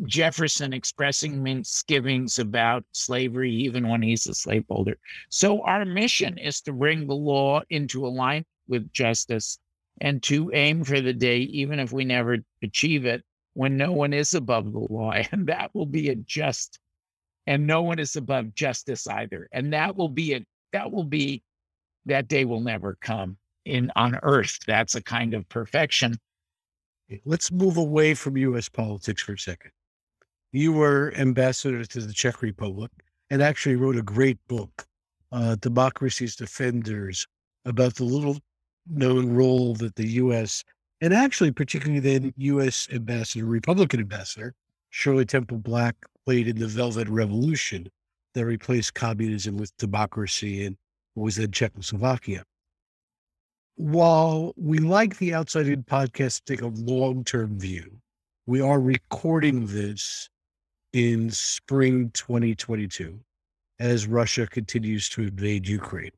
Jefferson 0.05 0.73
expressing 0.73 1.43
misgivings 1.43 2.39
about 2.39 2.85
slavery 2.93 3.53
even 3.53 3.89
when 3.89 4.03
he's 4.03 4.27
a 4.27 4.35
slaveholder. 4.35 4.99
So 5.29 5.63
our 5.63 5.85
mission 5.85 6.39
is 6.39 6.61
to 6.63 6.73
bring 6.73 7.07
the 7.07 7.15
law 7.15 7.61
into 7.71 8.07
alignment 8.07 8.47
with 8.69 8.93
justice 8.93 9.59
and 10.01 10.23
to 10.25 10.51
aim 10.55 10.83
for 10.83 11.01
the 11.01 11.13
day, 11.13 11.39
even 11.41 11.79
if 11.79 11.93
we 11.93 12.05
never 12.05 12.39
achieve 12.63 13.05
it, 13.05 13.23
when 13.55 13.77
no 13.77 13.93
one 13.93 14.13
is 14.13 14.35
above 14.35 14.73
the 14.73 14.79
law. 14.79 15.13
And 15.33 15.47
that 15.47 15.75
will 15.75 15.87
be 15.87 16.09
a 16.09 16.17
just 16.17 16.79
and 17.47 17.67
no 17.67 17.83
one 17.83 17.99
is 17.99 18.17
above 18.17 18.55
justice 18.55 19.07
either. 19.07 19.49
And 19.53 19.73
that 19.73 19.97
will 19.97 20.09
be 20.09 20.35
a 20.35 20.47
that 20.73 20.91
will 20.91 21.05
be 21.05 21.43
that 22.07 22.29
day 22.29 22.45
will 22.45 22.61
never 22.61 22.97
come 23.01 23.37
in 23.65 23.91
on 23.97 24.19
earth. 24.23 24.59
That's 24.67 24.95
a 24.95 25.03
kind 25.03 25.35
of 25.35 25.49
perfection. 25.49 26.17
Let's 27.25 27.53
move 27.53 27.77
away 27.77 28.15
from 28.15 28.37
US 28.37 28.69
politics 28.69 29.23
for 29.23 29.35
a 29.35 29.39
second 29.39 29.73
you 30.53 30.73
were 30.73 31.13
ambassador 31.17 31.85
to 31.85 32.01
the 32.01 32.13
Czech 32.13 32.43
Republic 32.43 32.91
and 33.31 33.43
actually 33.43 33.77
wrote 33.77 33.97
a 33.97 34.03
great 34.03 34.39
book, 34.49 34.87
uh, 35.33 35.57
Democracy's 35.57 36.37
Defenders, 36.37 37.27
about 37.65 37.95
the 37.95 38.05
little 38.05 38.39
known 38.87 39.33
role 39.33 39.75
that 39.75 39.97
the 39.97 40.07
U.S. 40.09 40.63
and 41.01 41.15
actually 41.15 41.53
particularly 41.53 42.01
then 42.01 42.35
U.S. 42.37 42.89
ambassador, 42.93 43.47
Republican 43.47 44.01
ambassador, 44.01 44.55
Shirley 44.91 45.25
Temple 45.25 45.59
Black 45.59 45.97
played 46.27 46.49
in 46.49 46.59
the 46.59 46.67
Velvet 46.67 47.09
Revolution 47.09 47.89
that 48.35 48.45
replaced 48.45 48.95
communism 48.95 49.57
with 49.57 49.75
democracy 49.79 50.67
and 50.67 50.77
what 51.15 51.25
was 51.25 51.37
then 51.37 51.51
Czechoslovakia. 51.51 52.45
While 53.77 54.53
we 54.57 54.79
like 54.79 55.17
the 55.17 55.33
Outside 55.33 55.67
In 55.67 55.83
podcast 55.83 56.45
to 56.45 56.53
take 56.53 56.61
a 56.61 56.67
long 56.67 57.25
term 57.25 57.59
view, 57.59 58.01
we 58.45 58.61
are 58.61 58.79
recording 58.79 59.67
this 59.67 60.29
in 60.93 61.31
spring 61.31 62.11
2022 62.11 63.19
as 63.81 64.07
Russia 64.07 64.47
continues 64.47 65.09
to 65.09 65.23
invade 65.23 65.67
Ukraine. 65.67 66.11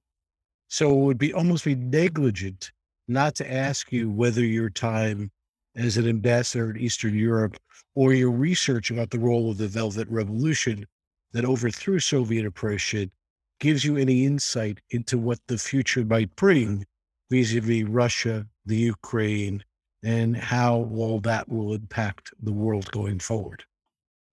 So 0.66 0.90
it 0.90 1.04
would 1.04 1.18
be 1.18 1.32
almost 1.32 1.64
be 1.64 1.76
negligent 1.76 2.73
not 3.06 3.37
to 3.37 3.52
ask 3.52 3.92
you 3.92 4.11
whether 4.11 4.44
your 4.44 4.68
time 4.68 5.30
as 5.76 5.96
an 5.96 6.08
ambassador 6.08 6.71
in 6.71 6.78
Eastern 6.78 7.17
Europe 7.17 7.56
or 7.95 8.12
your 8.12 8.32
research 8.32 8.90
about 8.90 9.10
the 9.10 9.21
role 9.21 9.52
of 9.52 9.58
the 9.58 9.69
Velvet 9.69 10.08
Revolution 10.08 10.84
that 11.32 11.45
overthrew 11.45 12.00
Soviet 12.00 12.45
oppression 12.45 13.12
gives 13.60 13.84
you 13.84 13.97
any 13.97 14.25
insight 14.25 14.80
into 14.90 15.19
what 15.19 15.38
the 15.47 15.58
future 15.58 16.04
might 16.04 16.34
bring 16.34 16.84
vis-a-vis 17.30 17.84
Russia, 17.84 18.47
the 18.67 18.76
Ukraine, 18.76 19.65
and 20.02 20.37
how 20.37 20.89
all 20.95 21.21
that 21.21 21.49
will 21.49 21.75
impact 21.75 22.32
the 22.43 22.52
world 22.52 22.91
going 22.91 23.19
forward. 23.19 23.65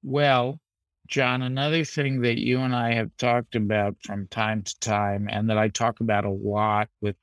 Well, 0.04 0.60
John, 1.08 1.42
another 1.42 1.84
thing 1.84 2.22
that 2.22 2.40
you 2.40 2.60
and 2.60 2.76
I 2.76 2.94
have 2.94 3.16
talked 3.18 3.56
about 3.56 3.96
from 4.04 4.28
time 4.28 4.64
to 4.64 4.80
time, 4.80 5.28
and 5.30 5.50
that 5.50 5.58
I 5.58 5.68
talk 5.68 6.00
about 6.00 6.26
a 6.26 6.30
lot 6.30 6.90
with 7.02 7.18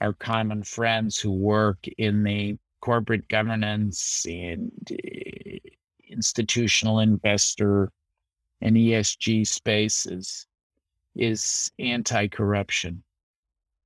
our 0.00 0.12
common 0.12 0.62
friends 0.62 1.18
who 1.18 1.32
work 1.32 1.86
in 1.98 2.22
the 2.22 2.56
corporate 2.80 3.28
governance 3.28 4.24
and 4.28 4.70
uh, 4.92 5.58
institutional 6.08 7.00
investor 7.00 7.90
and 8.60 8.76
ESG 8.76 9.46
spaces, 9.46 10.46
is 11.16 11.70
anti 11.78 12.28
corruption. 12.28 13.02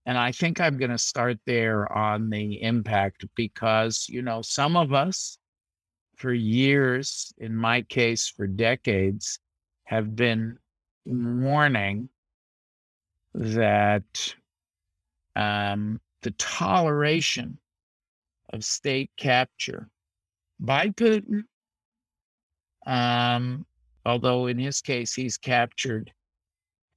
And 0.04 0.18
I 0.18 0.32
think 0.32 0.60
I'm 0.60 0.78
going 0.78 0.90
to 0.90 0.98
start 0.98 1.38
there 1.46 1.90
on 1.92 2.28
the 2.28 2.60
impact 2.62 3.24
because, 3.36 4.06
you 4.08 4.22
know, 4.22 4.42
some 4.42 4.76
of 4.76 4.92
us 4.92 5.38
for 6.16 6.32
years, 6.32 7.32
in 7.38 7.54
my 7.54 7.82
case, 7.82 8.28
for 8.28 8.46
decades, 8.46 9.38
have 9.84 10.16
been 10.16 10.58
warning 11.04 12.08
that 13.34 14.34
um, 15.36 16.00
the 16.22 16.32
toleration 16.32 17.58
of 18.52 18.64
state 18.64 19.10
capture 19.16 19.88
by 20.60 20.88
Putin, 20.88 21.42
um, 22.86 23.64
although 24.04 24.46
in 24.46 24.58
his 24.58 24.80
case 24.80 25.14
he's 25.14 25.38
captured, 25.38 26.12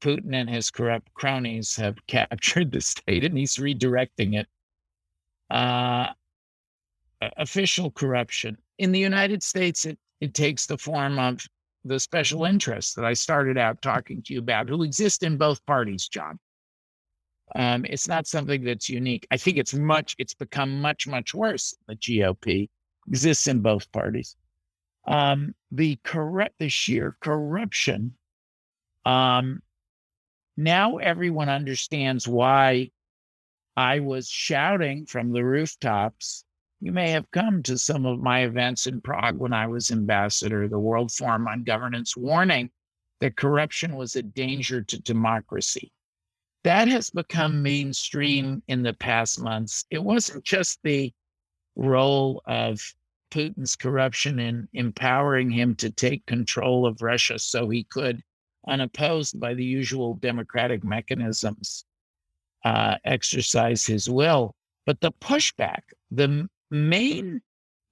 Putin 0.06 0.36
and 0.36 0.48
his 0.48 0.70
corrupt 0.70 1.12
cronies 1.16 1.76
have 1.76 1.96
captured 2.08 2.72
the 2.72 2.82
state 2.82 3.24
and 3.24 3.38
he's 3.38 3.56
redirecting 3.56 4.40
it. 4.40 4.48
Uh, 5.50 6.12
official 7.38 7.90
corruption 7.92 8.58
in 8.78 8.92
the 8.92 9.00
United 9.00 9.42
States, 9.42 9.86
it, 9.86 9.98
it 10.22 10.34
takes 10.34 10.66
the 10.66 10.78
form 10.78 11.18
of 11.18 11.46
the 11.84 12.00
special 12.00 12.46
interests 12.46 12.94
that 12.94 13.06
I 13.06 13.14
started 13.14 13.58
out 13.58 13.82
talking 13.82 14.22
to 14.24 14.34
you 14.34 14.40
about, 14.40 14.70
who 14.70 14.84
exist 14.84 15.24
in 15.24 15.38
both 15.38 15.66
parties, 15.66 16.08
John. 16.08 16.40
Um, 17.56 17.86
it's 17.86 18.08
not 18.08 18.28
something 18.28 18.64
that's 18.64 18.90
unique. 18.90 19.28
I 19.32 19.38
think 19.38 19.58
it's 19.58 19.74
much, 19.74 20.16
it's 20.18 20.34
become 20.34 20.82
much, 20.82 21.08
much 21.08 21.34
worse. 21.34 21.76
The 21.88 21.96
GOP 21.96 22.70
exists 23.08 23.48
in 23.48 23.62
both 23.62 23.92
parties. 23.92 24.36
Um, 25.08 25.54
the 25.72 25.98
corrupt, 26.04 26.56
the 26.58 26.70
sheer 26.70 27.18
corruption. 27.22 28.16
Um, 29.06 29.62
now 30.58 30.98
everyone 30.98 31.50
understands 31.50 32.28
why 32.28 32.92
I 33.76 34.00
was 34.00 34.30
shouting 34.30 35.06
from 35.06 35.32
the 35.32 35.44
rooftops 35.44 36.46
you 36.82 36.92
may 36.92 37.10
have 37.12 37.32
come 37.32 37.64
to 37.64 37.78
some 37.78 38.06
of 38.06 38.20
my 38.20 38.42
events 38.42 38.86
in 38.86 39.02
Prague 39.02 39.38
when 39.38 39.54
I 39.54 39.68
was 39.68 39.92
ambassador, 39.92 40.68
the 40.68 40.78
World 40.78 41.12
Forum 41.12 41.48
on 41.48 41.64
Governance, 41.64 42.16
warning 42.18 42.70
that 43.22 43.38
corruption 43.38 43.96
was 43.96 44.16
a 44.16 44.22
danger 44.22 44.84
to 44.84 45.02
democracy. 45.02 45.92
That 46.64 46.88
has 46.88 47.10
become 47.10 47.64
mainstream 47.64 48.62
in 48.68 48.84
the 48.84 48.94
past 48.94 49.40
months. 49.40 49.86
It 49.90 50.04
wasn't 50.04 50.44
just 50.44 50.80
the 50.84 51.14
role 51.76 52.42
of 52.46 52.82
Putin's 53.32 53.76
corruption 53.76 54.40
in 54.40 54.68
empowering 54.74 55.50
him 55.50 55.76
to 55.78 55.90
take 55.90 56.26
control 56.26 56.86
of 56.86 57.02
Russia 57.02 57.40
so 57.40 57.70
he 57.70 57.84
could, 57.84 58.22
unopposed 58.68 59.40
by 59.40 59.54
the 59.54 59.64
usual 59.64 60.16
democratic 60.16 60.84
mechanisms, 60.84 61.86
uh, 62.64 62.96
exercise 63.06 63.86
his 63.86 64.10
will. 64.10 64.56
But 64.86 65.02
the 65.02 65.12
pushback, 65.14 65.82
the 66.12 66.48
main 66.72 67.42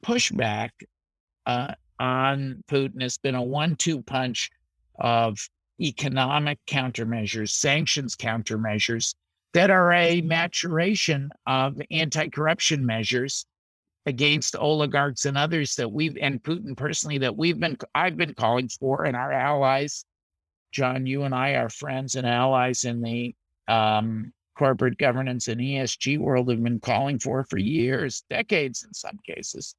pushback 0.04 0.70
uh, 1.46 1.74
on 2.00 2.64
Putin 2.68 3.02
has 3.02 3.18
been 3.18 3.36
a 3.36 3.42
one 3.42 3.76
two 3.76 4.02
punch 4.02 4.52
of 5.00 5.40
economic 5.80 6.60
countermeasures, 6.68 7.50
sanctions 7.50 8.16
countermeasures 8.16 9.16
that 9.54 9.70
are 9.70 9.94
a 9.94 10.22
maturation 10.22 11.30
of 11.46 11.80
anti 11.92 12.28
corruption 12.30 12.86
measures 12.86 13.46
against 14.06 14.56
oligarchs 14.56 15.26
and 15.26 15.38
others 15.38 15.76
that 15.76 15.90
we've, 15.92 16.18
and 16.20 16.44
Putin 16.44 16.76
personally, 16.76 17.20
that 17.20 17.36
we've 17.36 17.60
been, 17.60 17.78
I've 17.96 18.18
been 18.18 18.34
calling 18.34 18.68
for, 18.68 19.06
and 19.06 19.16
our 19.16 19.32
allies, 19.32 20.06
John, 20.74 21.06
you 21.06 21.24
and 21.24 21.34
I 21.34 21.52
are 21.52 21.70
friends 21.70 22.16
and 22.16 22.28
allies 22.28 22.84
in 22.84 23.02
the 23.02 23.34
um, 23.68 24.34
corporate 24.58 24.98
governance 24.98 25.48
and 25.48 25.62
ESG 25.62 26.18
world 26.18 26.50
have 26.50 26.62
been 26.62 26.80
calling 26.80 27.20
for 27.20 27.44
for 27.44 27.58
years, 27.58 28.24
decades 28.30 28.84
in 28.84 28.94
some 28.94 29.20
cases. 29.26 29.76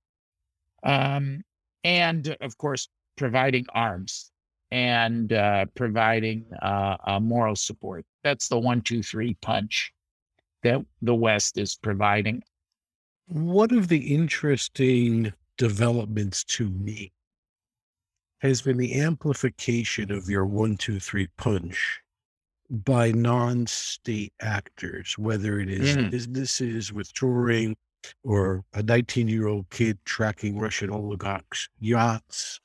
Um, 0.85 1.43
and 1.83 2.37
of 2.41 2.57
course, 2.57 2.89
providing 3.17 3.67
arms 3.75 4.31
and 4.71 5.33
uh, 5.33 5.67
providing 5.75 6.47
uh, 6.63 7.19
moral 7.21 7.57
support. 7.57 8.05
That's 8.23 8.49
the 8.49 8.59
one, 8.59 8.81
two, 8.81 9.03
three 9.03 9.37
punch 9.43 9.93
that 10.63 10.81
the 11.03 11.15
West 11.15 11.59
is 11.59 11.77
providing. 11.77 12.43
One 13.27 13.77
of 13.77 13.89
the 13.89 14.15
interesting 14.15 15.33
developments 15.57 16.45
to 16.45 16.69
me 16.69 17.13
has 18.45 18.61
been 18.61 18.77
the 18.77 19.01
amplification 19.01 20.13
of 20.13 20.29
your 20.29 20.45
one, 20.45 20.77
two, 20.77 21.01
three 21.01 21.29
punch 21.39 22.01
by 22.69 23.11
non 23.11 23.67
state 23.67 24.35
actors, 24.41 25.17
whether 25.17 25.59
it 25.59 25.71
is 25.71 25.97
mm. 25.97 26.11
businesses 26.11 26.93
withdrawing 26.93 27.75
or 28.23 28.63
a 28.75 28.83
19 28.83 29.29
year 29.29 29.47
old 29.47 29.69
kid 29.71 29.99
tracking 30.05 30.59
Russian 30.59 30.91
oligarchs' 30.91 31.71
yachts 31.81 32.61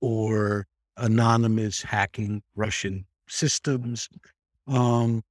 or 0.00 0.66
anonymous 0.96 1.80
hacking 1.80 2.42
Russian 2.56 3.06
systems. 3.28 4.08
Um, 4.66 5.22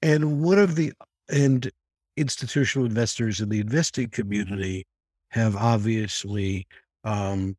and 0.00 0.42
one 0.42 0.60
of 0.60 0.76
the, 0.76 0.92
and 1.28 1.68
institutional 2.16 2.86
investors 2.86 3.40
in 3.40 3.48
the 3.48 3.58
investing 3.58 4.10
community 4.10 4.86
have 5.30 5.56
obviously 5.56 6.68
um, 7.02 7.56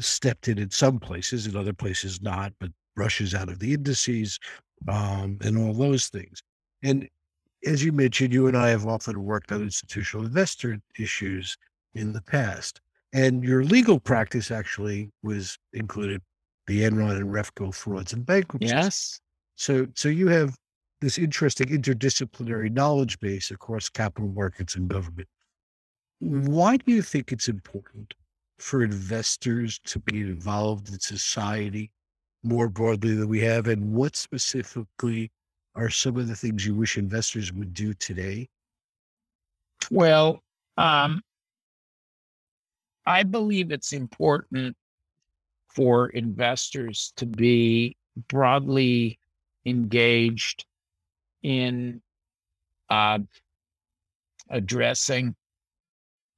stepped 0.00 0.48
in 0.48 0.58
in 0.58 0.70
some 0.70 0.98
places, 0.98 1.46
in 1.46 1.56
other 1.56 1.72
places 1.72 2.22
not, 2.22 2.52
but 2.58 2.70
Russia's 2.96 3.34
out 3.34 3.48
of 3.48 3.58
the 3.58 3.74
indices 3.74 4.38
um, 4.88 5.38
and 5.42 5.58
all 5.58 5.74
those 5.74 6.08
things. 6.08 6.42
And 6.82 7.08
as 7.66 7.82
you 7.82 7.92
mentioned, 7.92 8.32
you 8.32 8.46
and 8.46 8.56
I 8.56 8.68
have 8.68 8.86
often 8.86 9.22
worked 9.22 9.52
on 9.52 9.62
institutional 9.62 10.26
investor 10.26 10.78
issues 10.98 11.56
in 11.94 12.12
the 12.12 12.22
past. 12.22 12.80
And 13.12 13.44
your 13.44 13.64
legal 13.64 14.00
practice 14.00 14.50
actually 14.50 15.10
was 15.22 15.56
included 15.72 16.20
the 16.66 16.82
Enron 16.82 17.16
and 17.16 17.30
Refco 17.30 17.72
frauds 17.72 18.12
and 18.12 18.26
bankruptcies. 18.26 18.70
Yes. 18.70 19.20
So, 19.56 19.86
so 19.94 20.08
you 20.08 20.28
have 20.28 20.56
this 21.00 21.18
interesting 21.18 21.68
interdisciplinary 21.68 22.70
knowledge 22.70 23.20
base 23.20 23.50
across 23.50 23.88
capital 23.88 24.30
markets 24.30 24.74
and 24.74 24.88
government. 24.88 25.28
Why 26.18 26.76
do 26.76 26.92
you 26.92 27.02
think 27.02 27.30
it's 27.30 27.48
important 27.48 28.14
for 28.58 28.82
investors 28.82 29.80
to 29.84 29.98
be 29.98 30.20
involved 30.20 30.88
in 30.88 31.00
society 31.00 31.90
more 32.42 32.68
broadly 32.68 33.14
than 33.14 33.28
we 33.28 33.40
have? 33.40 33.66
And 33.66 33.92
what 33.92 34.16
specifically 34.16 35.30
are 35.74 35.90
some 35.90 36.16
of 36.16 36.28
the 36.28 36.36
things 36.36 36.64
you 36.64 36.74
wish 36.74 36.96
investors 36.96 37.52
would 37.52 37.74
do 37.74 37.94
today? 37.94 38.48
Well, 39.90 40.42
um, 40.76 41.22
I 43.06 43.22
believe 43.22 43.70
it's 43.70 43.92
important 43.92 44.76
for 45.68 46.08
investors 46.10 47.12
to 47.16 47.26
be 47.26 47.96
broadly 48.28 49.18
engaged 49.66 50.64
in 51.42 52.00
uh, 52.88 53.18
addressing 54.50 55.34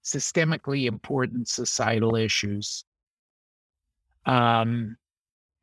systemically 0.06 0.86
important 0.86 1.48
societal 1.48 2.14
issues. 2.14 2.84
Um, 4.24 4.96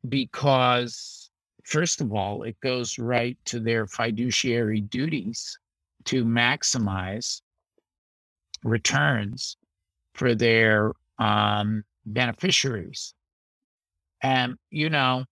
because, 0.07 1.29
first 1.63 2.01
of 2.01 2.11
all, 2.11 2.43
it 2.43 2.59
goes 2.59 2.99
right 2.99 3.37
to 3.45 3.61
their 3.61 3.87
fiduciary 3.87 4.81
duties 4.81 5.57
to 6.05 6.25
maximize 6.25 7.41
returns 8.63 9.55
for 10.13 10.35
their 10.35 10.91
um, 11.19 11.83
beneficiaries. 12.05 13.13
And, 14.21 14.57
you 14.69 14.89
know, 14.89 15.23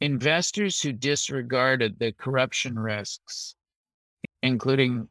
investors 0.00 0.80
who 0.80 0.92
disregarded 0.92 1.98
the 1.98 2.12
corruption 2.12 2.78
risks, 2.78 3.54
including 4.42 5.08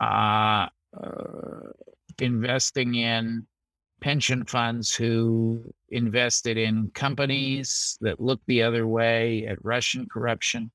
uh, 0.00 0.66
uh, 1.00 1.70
investing 2.22 2.94
in 2.94 3.46
pension 4.00 4.44
funds 4.44 4.94
who 4.94 5.62
invested 5.90 6.56
in 6.56 6.90
companies 6.94 7.98
that 8.00 8.20
looked 8.20 8.46
the 8.46 8.62
other 8.62 8.86
way 8.86 9.46
at 9.46 9.64
Russian 9.64 10.06
corruption 10.08 10.70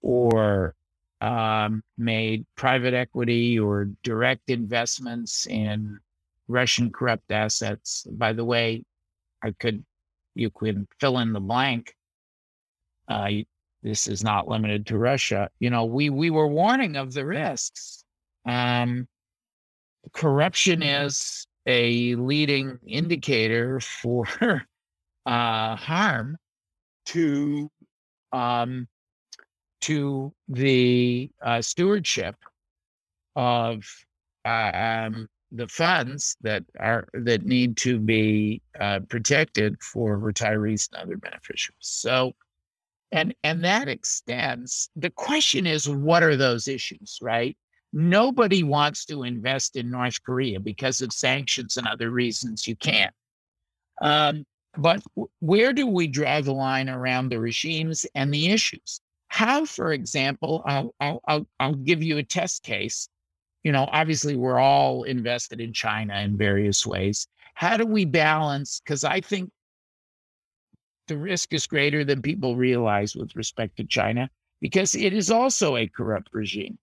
or 0.00 0.74
um, 1.20 1.82
made 1.96 2.44
private 2.56 2.94
equity 2.94 3.58
or 3.58 3.90
direct 4.02 4.50
investments 4.50 5.46
in 5.46 5.98
Russian 6.48 6.90
corrupt 6.90 7.30
assets. 7.30 8.06
By 8.10 8.32
the 8.32 8.44
way, 8.44 8.84
I 9.42 9.52
could, 9.52 9.84
you 10.34 10.50
could 10.50 10.86
fill 11.00 11.18
in 11.18 11.32
the 11.32 11.40
blank. 11.40 11.94
Uh, 13.08 13.28
this 13.82 14.06
is 14.06 14.22
not 14.22 14.48
limited 14.48 14.86
to 14.86 14.98
Russia. 14.98 15.50
You 15.58 15.70
know, 15.70 15.84
we 15.84 16.08
we 16.08 16.30
were 16.30 16.46
warning 16.46 16.96
of 16.96 17.12
the 17.12 17.24
risks. 17.26 18.04
Um, 18.46 19.08
corruption 20.12 20.82
is 20.82 21.46
a 21.66 22.14
leading 22.16 22.78
indicator 22.86 23.80
for 23.80 24.26
uh, 25.26 25.76
harm 25.76 26.36
to 27.06 27.70
um, 28.32 28.88
to 29.82 30.32
the 30.48 31.30
uh, 31.44 31.60
stewardship 31.60 32.36
of 33.36 33.84
uh, 34.44 34.70
um, 34.74 35.28
the 35.52 35.68
funds 35.68 36.36
that 36.40 36.64
are 36.80 37.06
that 37.12 37.44
need 37.44 37.76
to 37.76 37.98
be 37.98 38.62
uh, 38.80 39.00
protected 39.08 39.80
for 39.82 40.18
retirees 40.18 40.88
and 40.92 41.02
other 41.02 41.16
beneficiaries. 41.16 41.76
So, 41.80 42.32
and 43.10 43.34
and 43.44 43.64
that 43.64 43.88
extends. 43.88 44.88
The 44.96 45.10
question 45.10 45.66
is, 45.66 45.88
what 45.88 46.22
are 46.22 46.36
those 46.36 46.68
issues, 46.68 47.18
right? 47.20 47.56
Nobody 47.92 48.62
wants 48.62 49.04
to 49.06 49.24
invest 49.24 49.76
in 49.76 49.90
North 49.90 50.22
Korea 50.22 50.58
because 50.58 51.02
of 51.02 51.12
sanctions 51.12 51.76
and 51.76 51.86
other 51.86 52.10
reasons 52.10 52.66
you 52.66 52.74
can't. 52.76 53.14
Um, 54.00 54.46
but 54.78 55.02
where 55.40 55.74
do 55.74 55.86
we 55.86 56.06
draw 56.06 56.40
the 56.40 56.52
line 56.52 56.88
around 56.88 57.28
the 57.28 57.38
regimes 57.38 58.06
and 58.14 58.32
the 58.32 58.48
issues? 58.48 59.00
How, 59.28 59.66
for 59.66 59.92
example, 59.92 60.62
I'll, 60.64 60.94
I'll, 61.28 61.46
I'll 61.60 61.74
give 61.74 62.02
you 62.02 62.18
a 62.18 62.22
test 62.22 62.62
case. 62.62 63.08
You 63.64 63.72
know, 63.72 63.88
obviously, 63.92 64.36
we're 64.36 64.58
all 64.58 65.04
invested 65.04 65.60
in 65.60 65.72
China 65.72 66.18
in 66.20 66.36
various 66.36 66.86
ways. 66.86 67.28
How 67.54 67.76
do 67.76 67.86
we 67.86 68.06
balance? 68.06 68.80
Because 68.82 69.04
I 69.04 69.20
think 69.20 69.50
the 71.08 71.18
risk 71.18 71.52
is 71.52 71.66
greater 71.66 72.04
than 72.04 72.22
people 72.22 72.56
realize 72.56 73.14
with 73.14 73.36
respect 73.36 73.76
to 73.76 73.84
China, 73.84 74.30
because 74.60 74.94
it 74.94 75.12
is 75.12 75.30
also 75.30 75.76
a 75.76 75.86
corrupt 75.86 76.30
regime 76.32 76.78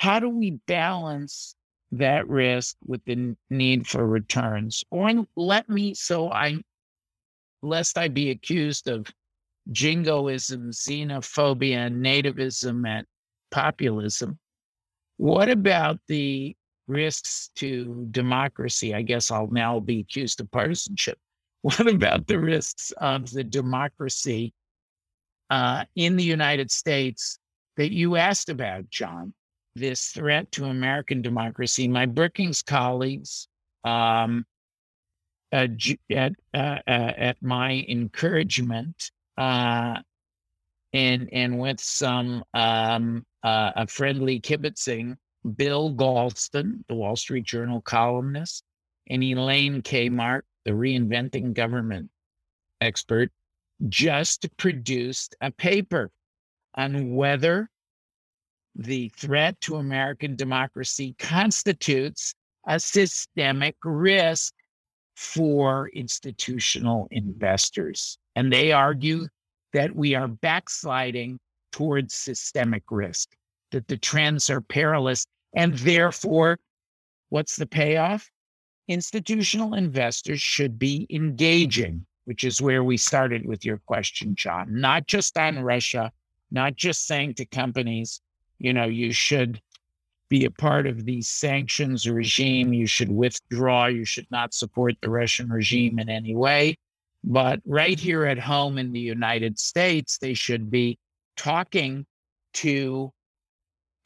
how 0.00 0.18
do 0.18 0.30
we 0.30 0.52
balance 0.66 1.54
that 1.92 2.26
risk 2.26 2.74
with 2.86 3.04
the 3.04 3.36
need 3.50 3.86
for 3.86 4.06
returns? 4.06 4.82
Or 4.90 5.26
let 5.36 5.68
me, 5.68 5.92
so 5.92 6.32
I, 6.32 6.56
lest 7.60 7.98
I 7.98 8.08
be 8.08 8.30
accused 8.30 8.88
of 8.88 9.06
jingoism, 9.70 10.70
xenophobia, 10.70 11.92
nativism, 11.92 12.88
and 12.88 13.06
populism, 13.50 14.38
what 15.18 15.50
about 15.50 15.98
the 16.08 16.56
risks 16.86 17.50
to 17.56 18.08
democracy? 18.10 18.94
I 18.94 19.02
guess 19.02 19.30
I'll 19.30 19.50
now 19.50 19.80
be 19.80 20.00
accused 20.00 20.40
of 20.40 20.50
partisanship. 20.50 21.18
What 21.60 21.86
about 21.86 22.26
the 22.26 22.40
risks 22.40 22.90
of 22.96 23.30
the 23.30 23.44
democracy 23.44 24.54
uh, 25.50 25.84
in 25.94 26.16
the 26.16 26.24
United 26.24 26.70
States 26.70 27.38
that 27.76 27.92
you 27.92 28.16
asked 28.16 28.48
about, 28.48 28.88
John? 28.88 29.34
This 29.80 30.08
threat 30.08 30.52
to 30.52 30.66
American 30.66 31.22
democracy, 31.22 31.88
my 31.88 32.04
Brookings 32.04 32.62
colleagues, 32.62 33.48
um, 33.82 34.44
uh, 35.50 35.68
at 36.10 36.32
uh, 36.52 36.58
uh, 36.86 37.12
at 37.16 37.42
my 37.42 37.86
encouragement, 37.88 39.10
uh, 39.38 39.96
and 40.92 41.30
and 41.32 41.58
with 41.58 41.80
some 41.80 42.44
um, 42.52 43.24
uh, 43.42 43.72
a 43.74 43.86
friendly 43.86 44.38
kibitzing, 44.38 45.16
Bill 45.56 45.94
Galston, 45.94 46.84
the 46.86 46.94
Wall 46.94 47.16
Street 47.16 47.44
Journal 47.44 47.80
columnist, 47.80 48.62
and 49.08 49.24
Elaine 49.24 49.80
Kamarck, 49.80 50.42
the 50.66 50.72
reinventing 50.72 51.54
government 51.54 52.10
expert, 52.82 53.32
just 53.88 54.46
produced 54.58 55.36
a 55.40 55.50
paper 55.50 56.10
on 56.74 57.14
whether 57.14 57.69
the 58.74 59.10
threat 59.16 59.60
to 59.62 59.76
American 59.76 60.36
democracy 60.36 61.14
constitutes 61.18 62.34
a 62.66 62.78
systemic 62.78 63.76
risk 63.84 64.52
for 65.16 65.88
institutional 65.88 67.08
investors. 67.10 68.18
And 68.36 68.52
they 68.52 68.72
argue 68.72 69.26
that 69.72 69.94
we 69.94 70.14
are 70.14 70.28
backsliding 70.28 71.38
towards 71.72 72.14
systemic 72.14 72.84
risk, 72.90 73.28
that 73.70 73.88
the 73.88 73.96
trends 73.96 74.50
are 74.50 74.60
perilous. 74.60 75.26
And 75.54 75.74
therefore, 75.74 76.58
what's 77.28 77.56
the 77.56 77.66
payoff? 77.66 78.30
Institutional 78.88 79.74
investors 79.74 80.40
should 80.40 80.78
be 80.78 81.06
engaging 81.10 82.06
which 82.30 82.44
is 82.44 82.62
where 82.62 82.84
we 82.84 82.96
started 82.96 83.44
with 83.44 83.64
your 83.64 83.78
question, 83.86 84.36
John, 84.36 84.80
not 84.80 85.08
just 85.08 85.36
on 85.36 85.64
Russia, 85.64 86.12
not 86.52 86.76
just 86.76 87.08
saying 87.08 87.34
to 87.34 87.44
companies, 87.44 88.20
you 88.60 88.72
know, 88.72 88.84
you 88.84 89.12
should 89.12 89.60
be 90.28 90.44
a 90.44 90.50
part 90.50 90.86
of 90.86 91.04
the 91.04 91.20
sanctions 91.22 92.08
regime, 92.08 92.72
you 92.72 92.86
should 92.86 93.10
withdraw, 93.10 93.86
you 93.86 94.04
should 94.04 94.30
not 94.30 94.54
support 94.54 94.94
the 95.00 95.10
Russian 95.10 95.48
regime 95.48 95.98
in 95.98 96.08
any 96.08 96.36
way. 96.36 96.76
But 97.24 97.60
right 97.66 97.98
here 97.98 98.24
at 98.24 98.38
home 98.38 98.78
in 98.78 98.92
the 98.92 99.00
United 99.00 99.58
States, 99.58 100.18
they 100.18 100.34
should 100.34 100.70
be 100.70 100.98
talking 101.36 102.06
to 102.54 103.10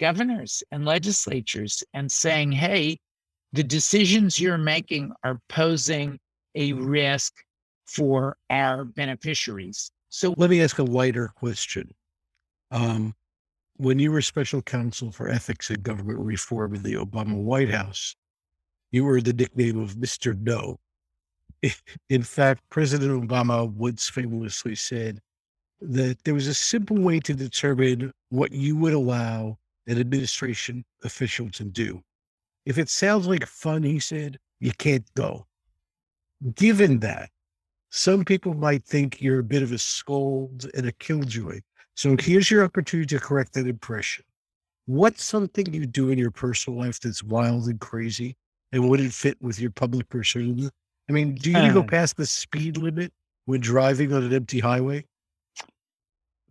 governors 0.00 0.62
and 0.72 0.84
legislatures 0.84 1.84
and 1.92 2.10
saying, 2.10 2.52
hey, 2.52 2.98
the 3.52 3.62
decisions 3.62 4.40
you're 4.40 4.58
making 4.58 5.12
are 5.22 5.40
posing 5.48 6.18
a 6.54 6.72
risk 6.72 7.34
for 7.86 8.36
our 8.50 8.84
beneficiaries. 8.84 9.90
So 10.08 10.34
let 10.36 10.50
me 10.50 10.62
ask 10.62 10.78
a 10.78 10.84
lighter 10.84 11.28
question. 11.36 11.92
Um, 12.70 13.14
when 13.84 13.98
you 13.98 14.10
were 14.10 14.22
special 14.22 14.62
counsel 14.62 15.12
for 15.12 15.28
ethics 15.28 15.68
and 15.68 15.82
government 15.82 16.18
reform 16.18 16.74
in 16.74 16.82
the 16.82 16.94
Obama 16.94 17.34
White 17.34 17.70
House, 17.70 18.16
you 18.90 19.04
were 19.04 19.20
the 19.20 19.32
nickname 19.32 19.78
of 19.78 19.96
Mr. 19.96 20.38
No. 20.40 20.78
In 22.08 22.22
fact, 22.22 22.62
President 22.70 23.28
Obama 23.28 23.70
once 23.70 24.08
famously 24.08 24.74
said 24.74 25.20
that 25.80 26.16
there 26.24 26.34
was 26.34 26.46
a 26.46 26.54
simple 26.54 26.96
way 26.96 27.20
to 27.20 27.34
determine 27.34 28.10
what 28.30 28.52
you 28.52 28.74
would 28.76 28.94
allow 28.94 29.58
an 29.86 29.98
administration 30.00 30.82
official 31.02 31.50
to 31.50 31.64
do. 31.64 32.00
If 32.64 32.78
it 32.78 32.88
sounds 32.88 33.26
like 33.26 33.44
fun, 33.46 33.82
he 33.82 34.00
said, 34.00 34.38
you 34.60 34.72
can't 34.72 35.04
go. 35.14 35.46
Given 36.54 37.00
that, 37.00 37.28
some 37.90 38.24
people 38.24 38.54
might 38.54 38.84
think 38.84 39.20
you're 39.20 39.40
a 39.40 39.44
bit 39.44 39.62
of 39.62 39.72
a 39.72 39.78
scold 39.78 40.66
and 40.74 40.86
a 40.86 40.92
killjoy. 40.92 41.60
So 41.94 42.16
here's 42.18 42.50
your 42.50 42.64
opportunity 42.64 43.14
to 43.14 43.20
correct 43.20 43.54
that 43.54 43.66
impression. 43.66 44.24
What's 44.86 45.24
something 45.24 45.72
you 45.72 45.86
do 45.86 46.10
in 46.10 46.18
your 46.18 46.30
personal 46.30 46.78
life 46.78 47.00
that's 47.00 47.22
wild 47.22 47.66
and 47.66 47.80
crazy? 47.80 48.36
And 48.72 48.88
wouldn't 48.88 49.12
fit 49.12 49.40
with 49.40 49.60
your 49.60 49.70
public 49.70 50.08
persona? 50.08 50.70
I 51.08 51.12
mean, 51.12 51.36
do 51.36 51.50
you 51.50 51.56
uh, 51.56 51.72
go 51.72 51.82
past 51.84 52.16
the 52.16 52.26
speed 52.26 52.76
limit 52.76 53.12
when 53.44 53.60
driving 53.60 54.12
on 54.12 54.24
an 54.24 54.32
empty 54.32 54.58
highway? 54.58 55.04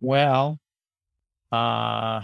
Well, 0.00 0.58
uh, 1.52 2.22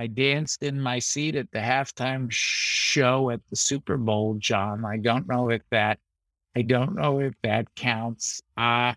I 0.00 0.06
danced 0.06 0.62
in 0.62 0.80
my 0.80 0.98
seat 0.98 1.36
at 1.36 1.50
the 1.50 1.58
halftime 1.58 2.28
show 2.30 3.28
at 3.28 3.40
the 3.50 3.56
Super 3.56 3.98
Bowl, 3.98 4.36
John. 4.38 4.82
I 4.84 4.96
don't 4.96 5.28
know 5.28 5.50
if 5.50 5.60
that 5.70 5.98
I 6.56 6.62
don't 6.62 6.94
know 6.94 7.20
if 7.20 7.34
that 7.42 7.66
counts. 7.74 8.40
Uh 8.56 8.94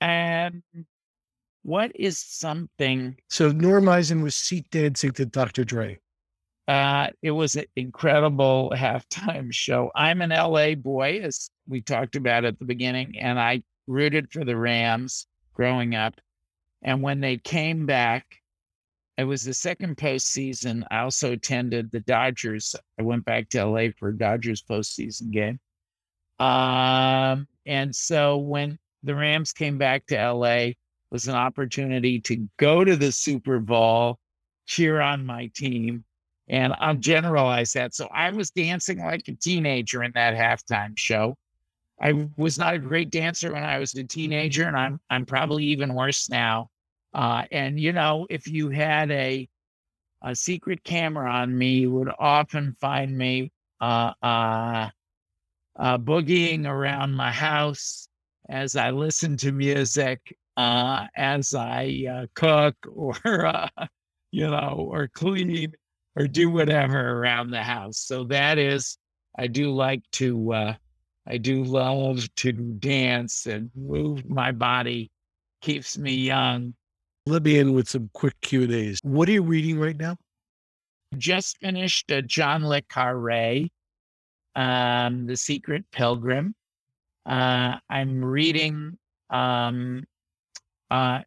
and 0.00 0.62
what 1.68 1.92
is 1.94 2.18
something 2.18 3.14
So 3.28 3.52
Norm 3.52 3.90
Eisen 3.90 4.22
was 4.22 4.34
seat 4.34 4.70
dancing 4.70 5.10
to 5.12 5.26
Dr. 5.26 5.64
Dre. 5.64 5.98
Uh, 6.66 7.08
it 7.22 7.30
was 7.30 7.56
an 7.56 7.66
incredible 7.76 8.72
halftime 8.74 9.52
show. 9.52 9.90
I'm 9.94 10.22
an 10.22 10.30
LA 10.30 10.74
boy, 10.74 11.20
as 11.22 11.50
we 11.68 11.82
talked 11.82 12.16
about 12.16 12.46
at 12.46 12.58
the 12.58 12.64
beginning, 12.64 13.18
and 13.18 13.38
I 13.38 13.62
rooted 13.86 14.32
for 14.32 14.46
the 14.46 14.56
Rams 14.56 15.26
growing 15.52 15.94
up. 15.94 16.14
And 16.80 17.02
when 17.02 17.20
they 17.20 17.36
came 17.36 17.84
back, 17.84 18.24
it 19.18 19.24
was 19.24 19.44
the 19.44 19.52
second 19.52 19.98
postseason. 19.98 20.84
I 20.90 21.00
also 21.00 21.32
attended 21.32 21.90
the 21.90 22.00
Dodgers. 22.00 22.74
I 22.98 23.02
went 23.02 23.26
back 23.26 23.50
to 23.50 23.66
LA 23.66 23.88
for 23.98 24.08
a 24.08 24.16
Dodgers 24.16 24.62
postseason 24.62 25.30
game. 25.32 25.60
Um, 26.38 27.46
and 27.66 27.94
so 27.94 28.38
when 28.38 28.78
the 29.02 29.14
Rams 29.14 29.52
came 29.52 29.76
back 29.76 30.06
to 30.06 30.32
LA, 30.32 30.70
was 31.10 31.28
an 31.28 31.34
opportunity 31.34 32.20
to 32.20 32.48
go 32.58 32.84
to 32.84 32.96
the 32.96 33.12
Super 33.12 33.58
Bowl, 33.58 34.18
cheer 34.66 35.00
on 35.00 35.24
my 35.24 35.50
team. 35.54 36.04
And 36.48 36.74
I'll 36.78 36.94
generalize 36.94 37.72
that. 37.74 37.94
So 37.94 38.08
I 38.08 38.30
was 38.30 38.50
dancing 38.50 38.98
like 38.98 39.28
a 39.28 39.34
teenager 39.34 40.02
in 40.02 40.12
that 40.14 40.34
halftime 40.34 40.98
show. 40.98 41.36
I 42.00 42.28
was 42.36 42.58
not 42.58 42.74
a 42.74 42.78
great 42.78 43.10
dancer 43.10 43.52
when 43.52 43.64
I 43.64 43.78
was 43.78 43.94
a 43.94 44.04
teenager, 44.04 44.64
and 44.64 44.76
I'm 44.76 45.00
I'm 45.10 45.26
probably 45.26 45.64
even 45.64 45.94
worse 45.94 46.30
now. 46.30 46.70
Uh, 47.12 47.44
and 47.50 47.78
you 47.78 47.92
know, 47.92 48.26
if 48.30 48.46
you 48.46 48.70
had 48.70 49.10
a 49.10 49.48
a 50.22 50.34
secret 50.34 50.84
camera 50.84 51.30
on 51.30 51.56
me, 51.56 51.80
you 51.80 51.92
would 51.92 52.10
often 52.18 52.76
find 52.80 53.16
me 53.16 53.52
uh, 53.80 54.12
uh, 54.22 54.88
uh, 55.76 55.98
boogieing 55.98 56.66
around 56.66 57.12
my 57.12 57.30
house 57.32 58.08
as 58.48 58.76
I 58.76 58.90
listen 58.90 59.36
to 59.38 59.52
music, 59.52 60.36
uh, 60.58 61.06
as 61.16 61.54
I 61.54 62.04
uh, 62.10 62.26
cook 62.34 62.74
or, 62.92 63.46
uh, 63.46 63.68
you 64.32 64.50
know, 64.50 64.88
or 64.90 65.08
clean 65.08 65.72
or 66.16 66.26
do 66.26 66.50
whatever 66.50 67.20
around 67.20 67.50
the 67.50 67.62
house. 67.62 67.98
So 67.98 68.24
that 68.24 68.58
is, 68.58 68.98
I 69.38 69.46
do 69.46 69.72
like 69.72 70.02
to, 70.12 70.52
uh, 70.52 70.74
I 71.26 71.38
do 71.38 71.62
love 71.62 72.26
to 72.36 72.52
dance 72.52 73.46
and 73.46 73.70
move 73.76 74.28
my 74.28 74.50
body, 74.50 75.10
keeps 75.62 75.96
me 75.96 76.14
young. 76.14 76.74
Let 77.26 77.44
me 77.44 77.58
in 77.58 77.72
with 77.72 77.88
some 77.88 78.10
quick 78.12 78.34
Q 78.40 78.64
and 78.64 78.72
A's. 78.72 78.98
What 79.04 79.28
are 79.28 79.32
you 79.32 79.42
reading 79.42 79.78
right 79.78 79.96
now? 79.96 80.16
Just 81.16 81.58
finished 81.58 82.10
a 82.10 82.20
John 82.20 82.66
le 82.66 82.82
Carre 82.82 83.68
um, 84.56 85.26
The 85.26 85.36
Secret 85.36 85.84
Pilgrim. 85.92 86.54
Uh, 87.24 87.76
I'm 87.88 88.24
reading 88.24 88.98
um, 89.30 90.02
uh, 90.90 91.20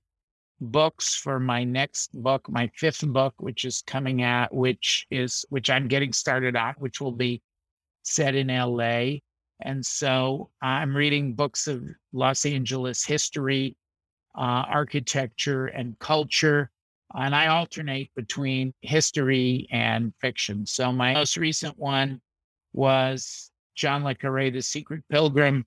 books 0.62 1.15
for 1.15 1.39
my 1.39 1.63
next 1.63 2.13
book, 2.13 2.47
my 2.50 2.69
fifth 2.76 3.06
book, 3.08 3.34
which 3.38 3.65
is 3.65 3.84
coming 3.86 4.21
out, 4.21 4.54
which 4.54 5.08
is 5.10 5.43
which 5.50 5.69
I'm 5.69 5.88
getting 5.88 6.13
started 6.13 6.56
on, 6.56 6.76
which 6.78 7.02
will 7.02 7.12
be 7.12 7.41
set 8.04 8.36
in 8.36 8.47
LA. 8.47 9.19
And 9.63 9.86
so 9.86 10.50
I'm 10.62 10.95
reading 10.95 11.34
books 11.34 11.67
of 11.67 11.84
Los 12.13 12.45
Angeles 12.45 13.06
history, 13.06 13.76
uh, 14.36 14.65
architecture, 14.67 15.67
and 15.67 15.97
culture. 16.00 16.71
And 17.13 17.36
I 17.36 17.47
alternate 17.47 18.10
between 18.15 18.74
history 18.82 19.67
and 19.71 20.13
fiction. 20.21 20.65
So 20.65 20.91
my 20.91 21.13
most 21.13 21.38
recent 21.38 21.78
one 21.78 22.21
was 22.74 23.52
John 23.76 24.04
Le 24.04 24.15
Carre, 24.15 24.50
The 24.50 24.62
Secret 24.62 25.04
Pilgrim. 25.10 25.65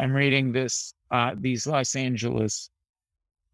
I'm 0.00 0.12
reading 0.12 0.52
this 0.52 0.94
uh, 1.10 1.34
these 1.38 1.66
Los 1.66 1.94
Angeles 1.94 2.70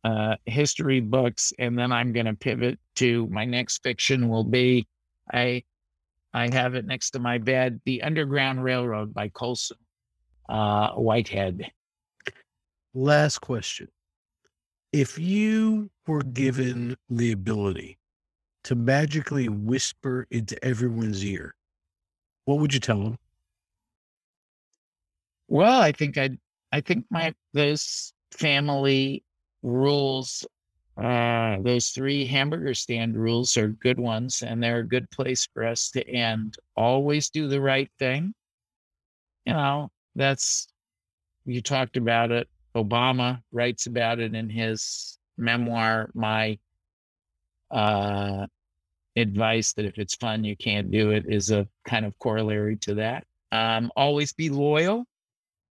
uh, 0.04 0.36
history 0.46 1.00
books, 1.00 1.52
and 1.58 1.78
then 1.78 1.92
I'm 1.92 2.12
going 2.12 2.26
to 2.26 2.34
pivot 2.34 2.78
to 2.96 3.26
my 3.28 3.44
next 3.44 3.82
fiction. 3.82 4.28
Will 4.28 4.44
be 4.44 4.86
I 5.32 5.64
I 6.34 6.52
have 6.52 6.74
it 6.74 6.86
next 6.86 7.10
to 7.10 7.18
my 7.18 7.38
bed, 7.38 7.80
The 7.84 8.02
Underground 8.02 8.64
Railroad 8.64 9.12
by 9.14 9.28
Colson 9.28 9.76
uh, 10.48 10.92
Whitehead. 10.92 11.70
Last 12.94 13.38
question: 13.38 13.88
If 14.92 15.18
you 15.18 15.90
were 16.06 16.22
given 16.22 16.96
the 17.08 17.32
ability 17.32 17.98
to 18.64 18.74
magically 18.74 19.48
whisper 19.48 20.26
into 20.30 20.62
everyone's 20.64 21.24
ear 21.24 21.54
what 22.44 22.58
would 22.58 22.74
you 22.74 22.80
tell 22.80 23.00
them? 23.00 23.18
Well, 25.48 25.80
I 25.80 25.92
think 25.92 26.18
I 26.18 26.30
I 26.72 26.80
think 26.80 27.06
my 27.10 27.34
this 27.52 28.12
family 28.32 29.22
rules, 29.62 30.46
uh, 30.96 31.56
those 31.60 31.90
three 31.90 32.26
hamburger 32.26 32.74
stand 32.74 33.16
rules 33.16 33.56
are 33.56 33.68
good 33.68 33.98
ones, 33.98 34.42
and 34.42 34.62
they're 34.62 34.80
a 34.80 34.88
good 34.88 35.10
place 35.10 35.48
for 35.52 35.64
us 35.64 35.90
to 35.92 36.06
end. 36.08 36.56
Always 36.76 37.30
do 37.30 37.48
the 37.48 37.60
right 37.60 37.90
thing. 37.98 38.34
You 39.46 39.54
know, 39.54 39.90
that's 40.14 40.68
you 41.44 41.62
talked 41.62 41.96
about 41.96 42.30
it. 42.30 42.48
Obama 42.74 43.42
writes 43.52 43.86
about 43.86 44.20
it 44.20 44.34
in 44.34 44.48
his 44.48 45.18
memoir, 45.36 46.10
My 46.14 46.58
uh, 47.70 48.46
advice 49.16 49.72
that 49.74 49.84
if 49.84 49.98
it's 49.98 50.14
fun, 50.14 50.44
you 50.44 50.56
can't 50.56 50.90
do 50.90 51.10
it 51.10 51.24
is 51.28 51.50
a 51.50 51.66
kind 51.84 52.06
of 52.06 52.18
corollary 52.18 52.76
to 52.76 52.94
that. 52.94 53.24
Um, 53.50 53.90
always 53.96 54.32
be 54.32 54.48
loyal 54.48 55.04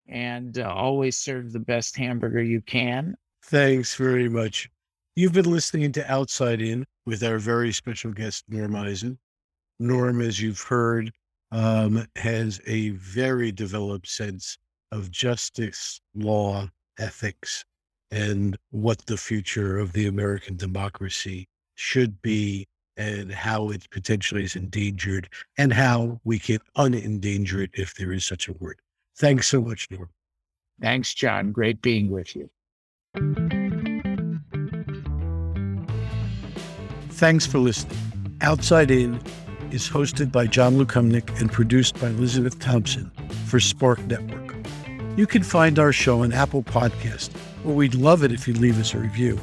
and 0.09 0.59
uh, 0.59 0.73
always 0.73 1.17
serve 1.17 1.53
the 1.53 1.59
best 1.61 1.97
hamburger 1.97 2.43
you 2.43 2.61
can. 2.61 3.17
Thanks 3.49 3.95
very 3.95 4.31
much. 4.31 4.71
You've 5.17 5.35
been 5.35 5.51
listening 5.51 5.93
to 5.93 6.11
Outside 6.11 6.63
In 6.63 6.87
with 7.05 7.23
our 7.23 7.39
very 7.39 7.73
special 7.73 8.11
guest, 8.11 8.45
Norm 8.49 8.75
Eisen. 8.75 9.19
Norm, 9.79 10.23
as 10.23 10.41
you've 10.41 10.63
heard, 10.63 11.13
um, 11.53 12.07
has 12.17 12.59
a 12.67 12.91
very 12.91 13.53
developed 13.53 14.09
sense 14.09 14.57
of 14.93 15.11
justice, 15.11 16.01
law, 16.15 16.67
ethics, 16.99 17.67
and 18.11 18.57
what 18.71 19.05
the 19.05 19.19
future 19.19 19.79
of 19.79 19.93
the 19.93 20.07
American 20.07 20.57
democracy 20.57 21.47
should 21.75 22.23
be 22.23 22.67
and 22.97 23.31
how 23.31 23.69
it 23.69 23.89
potentially 23.91 24.45
is 24.45 24.57
endangered 24.57 25.29
and 25.59 25.71
how 25.71 26.19
we 26.25 26.39
can 26.39 26.61
unendanger 26.77 27.61
it 27.61 27.71
if 27.75 27.95
there 27.95 28.11
is 28.11 28.25
such 28.25 28.49
a 28.49 28.55
word. 28.55 28.81
Thanks 29.19 29.49
so 29.49 29.61
much, 29.61 29.87
Norm. 29.91 30.09
Thanks, 30.81 31.13
John. 31.13 31.53
Great 31.53 31.83
being 31.83 32.09
with 32.09 32.35
you. 32.35 32.49
Thanks 37.11 37.47
for 37.47 37.59
listening. 37.59 37.97
Outside 38.41 38.91
In 38.91 39.21
is 39.71 39.89
hosted 39.89 40.33
by 40.33 40.47
John 40.47 40.75
Lukomnik 40.75 41.41
and 41.41 41.51
produced 41.51 42.01
by 42.01 42.09
Elizabeth 42.09 42.59
Thompson 42.59 43.11
for 43.47 43.61
Spark 43.61 44.01
Network. 44.07 44.55
You 45.17 45.27
can 45.27 45.45
find 45.45 45.79
our 45.79 45.93
show 45.93 46.23
on 46.23 46.33
Apple 46.33 46.65
Podcast, 46.65 47.33
where 47.63 47.77
we'd 47.77 47.95
love 47.95 48.25
it 48.25 48.33
if 48.33 48.49
you 48.49 48.55
leave 48.55 48.81
us 48.81 48.95
a 48.95 48.99
review, 48.99 49.41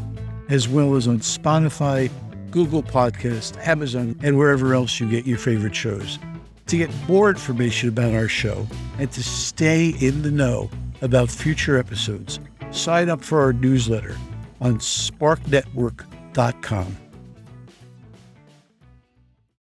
as 0.50 0.68
well 0.68 0.96
as 0.96 1.08
on 1.08 1.20
Spotify, 1.20 2.12
Google 2.52 2.84
Podcast, 2.84 3.58
Amazon, 3.66 4.20
and 4.22 4.38
wherever 4.38 4.74
else 4.74 5.00
you 5.00 5.10
get 5.10 5.26
your 5.26 5.38
favorite 5.38 5.76
shows. 5.76 6.20
To 6.68 6.78
get 6.78 6.90
more 7.08 7.30
information 7.30 7.88
about 7.88 8.14
our 8.14 8.28
show 8.28 8.68
and 9.00 9.10
to 9.14 9.24
stay 9.24 9.96
in 10.02 10.24
the 10.24 10.32
know 10.32 10.70
about 11.02 11.30
future 11.30 11.78
episodes, 11.78 12.40
sign 12.72 13.10
up 13.10 13.22
for 13.22 13.42
our 13.42 13.54
newsletter 13.54 14.18
on 14.60 14.80
sparknetwork.com. 14.80 16.98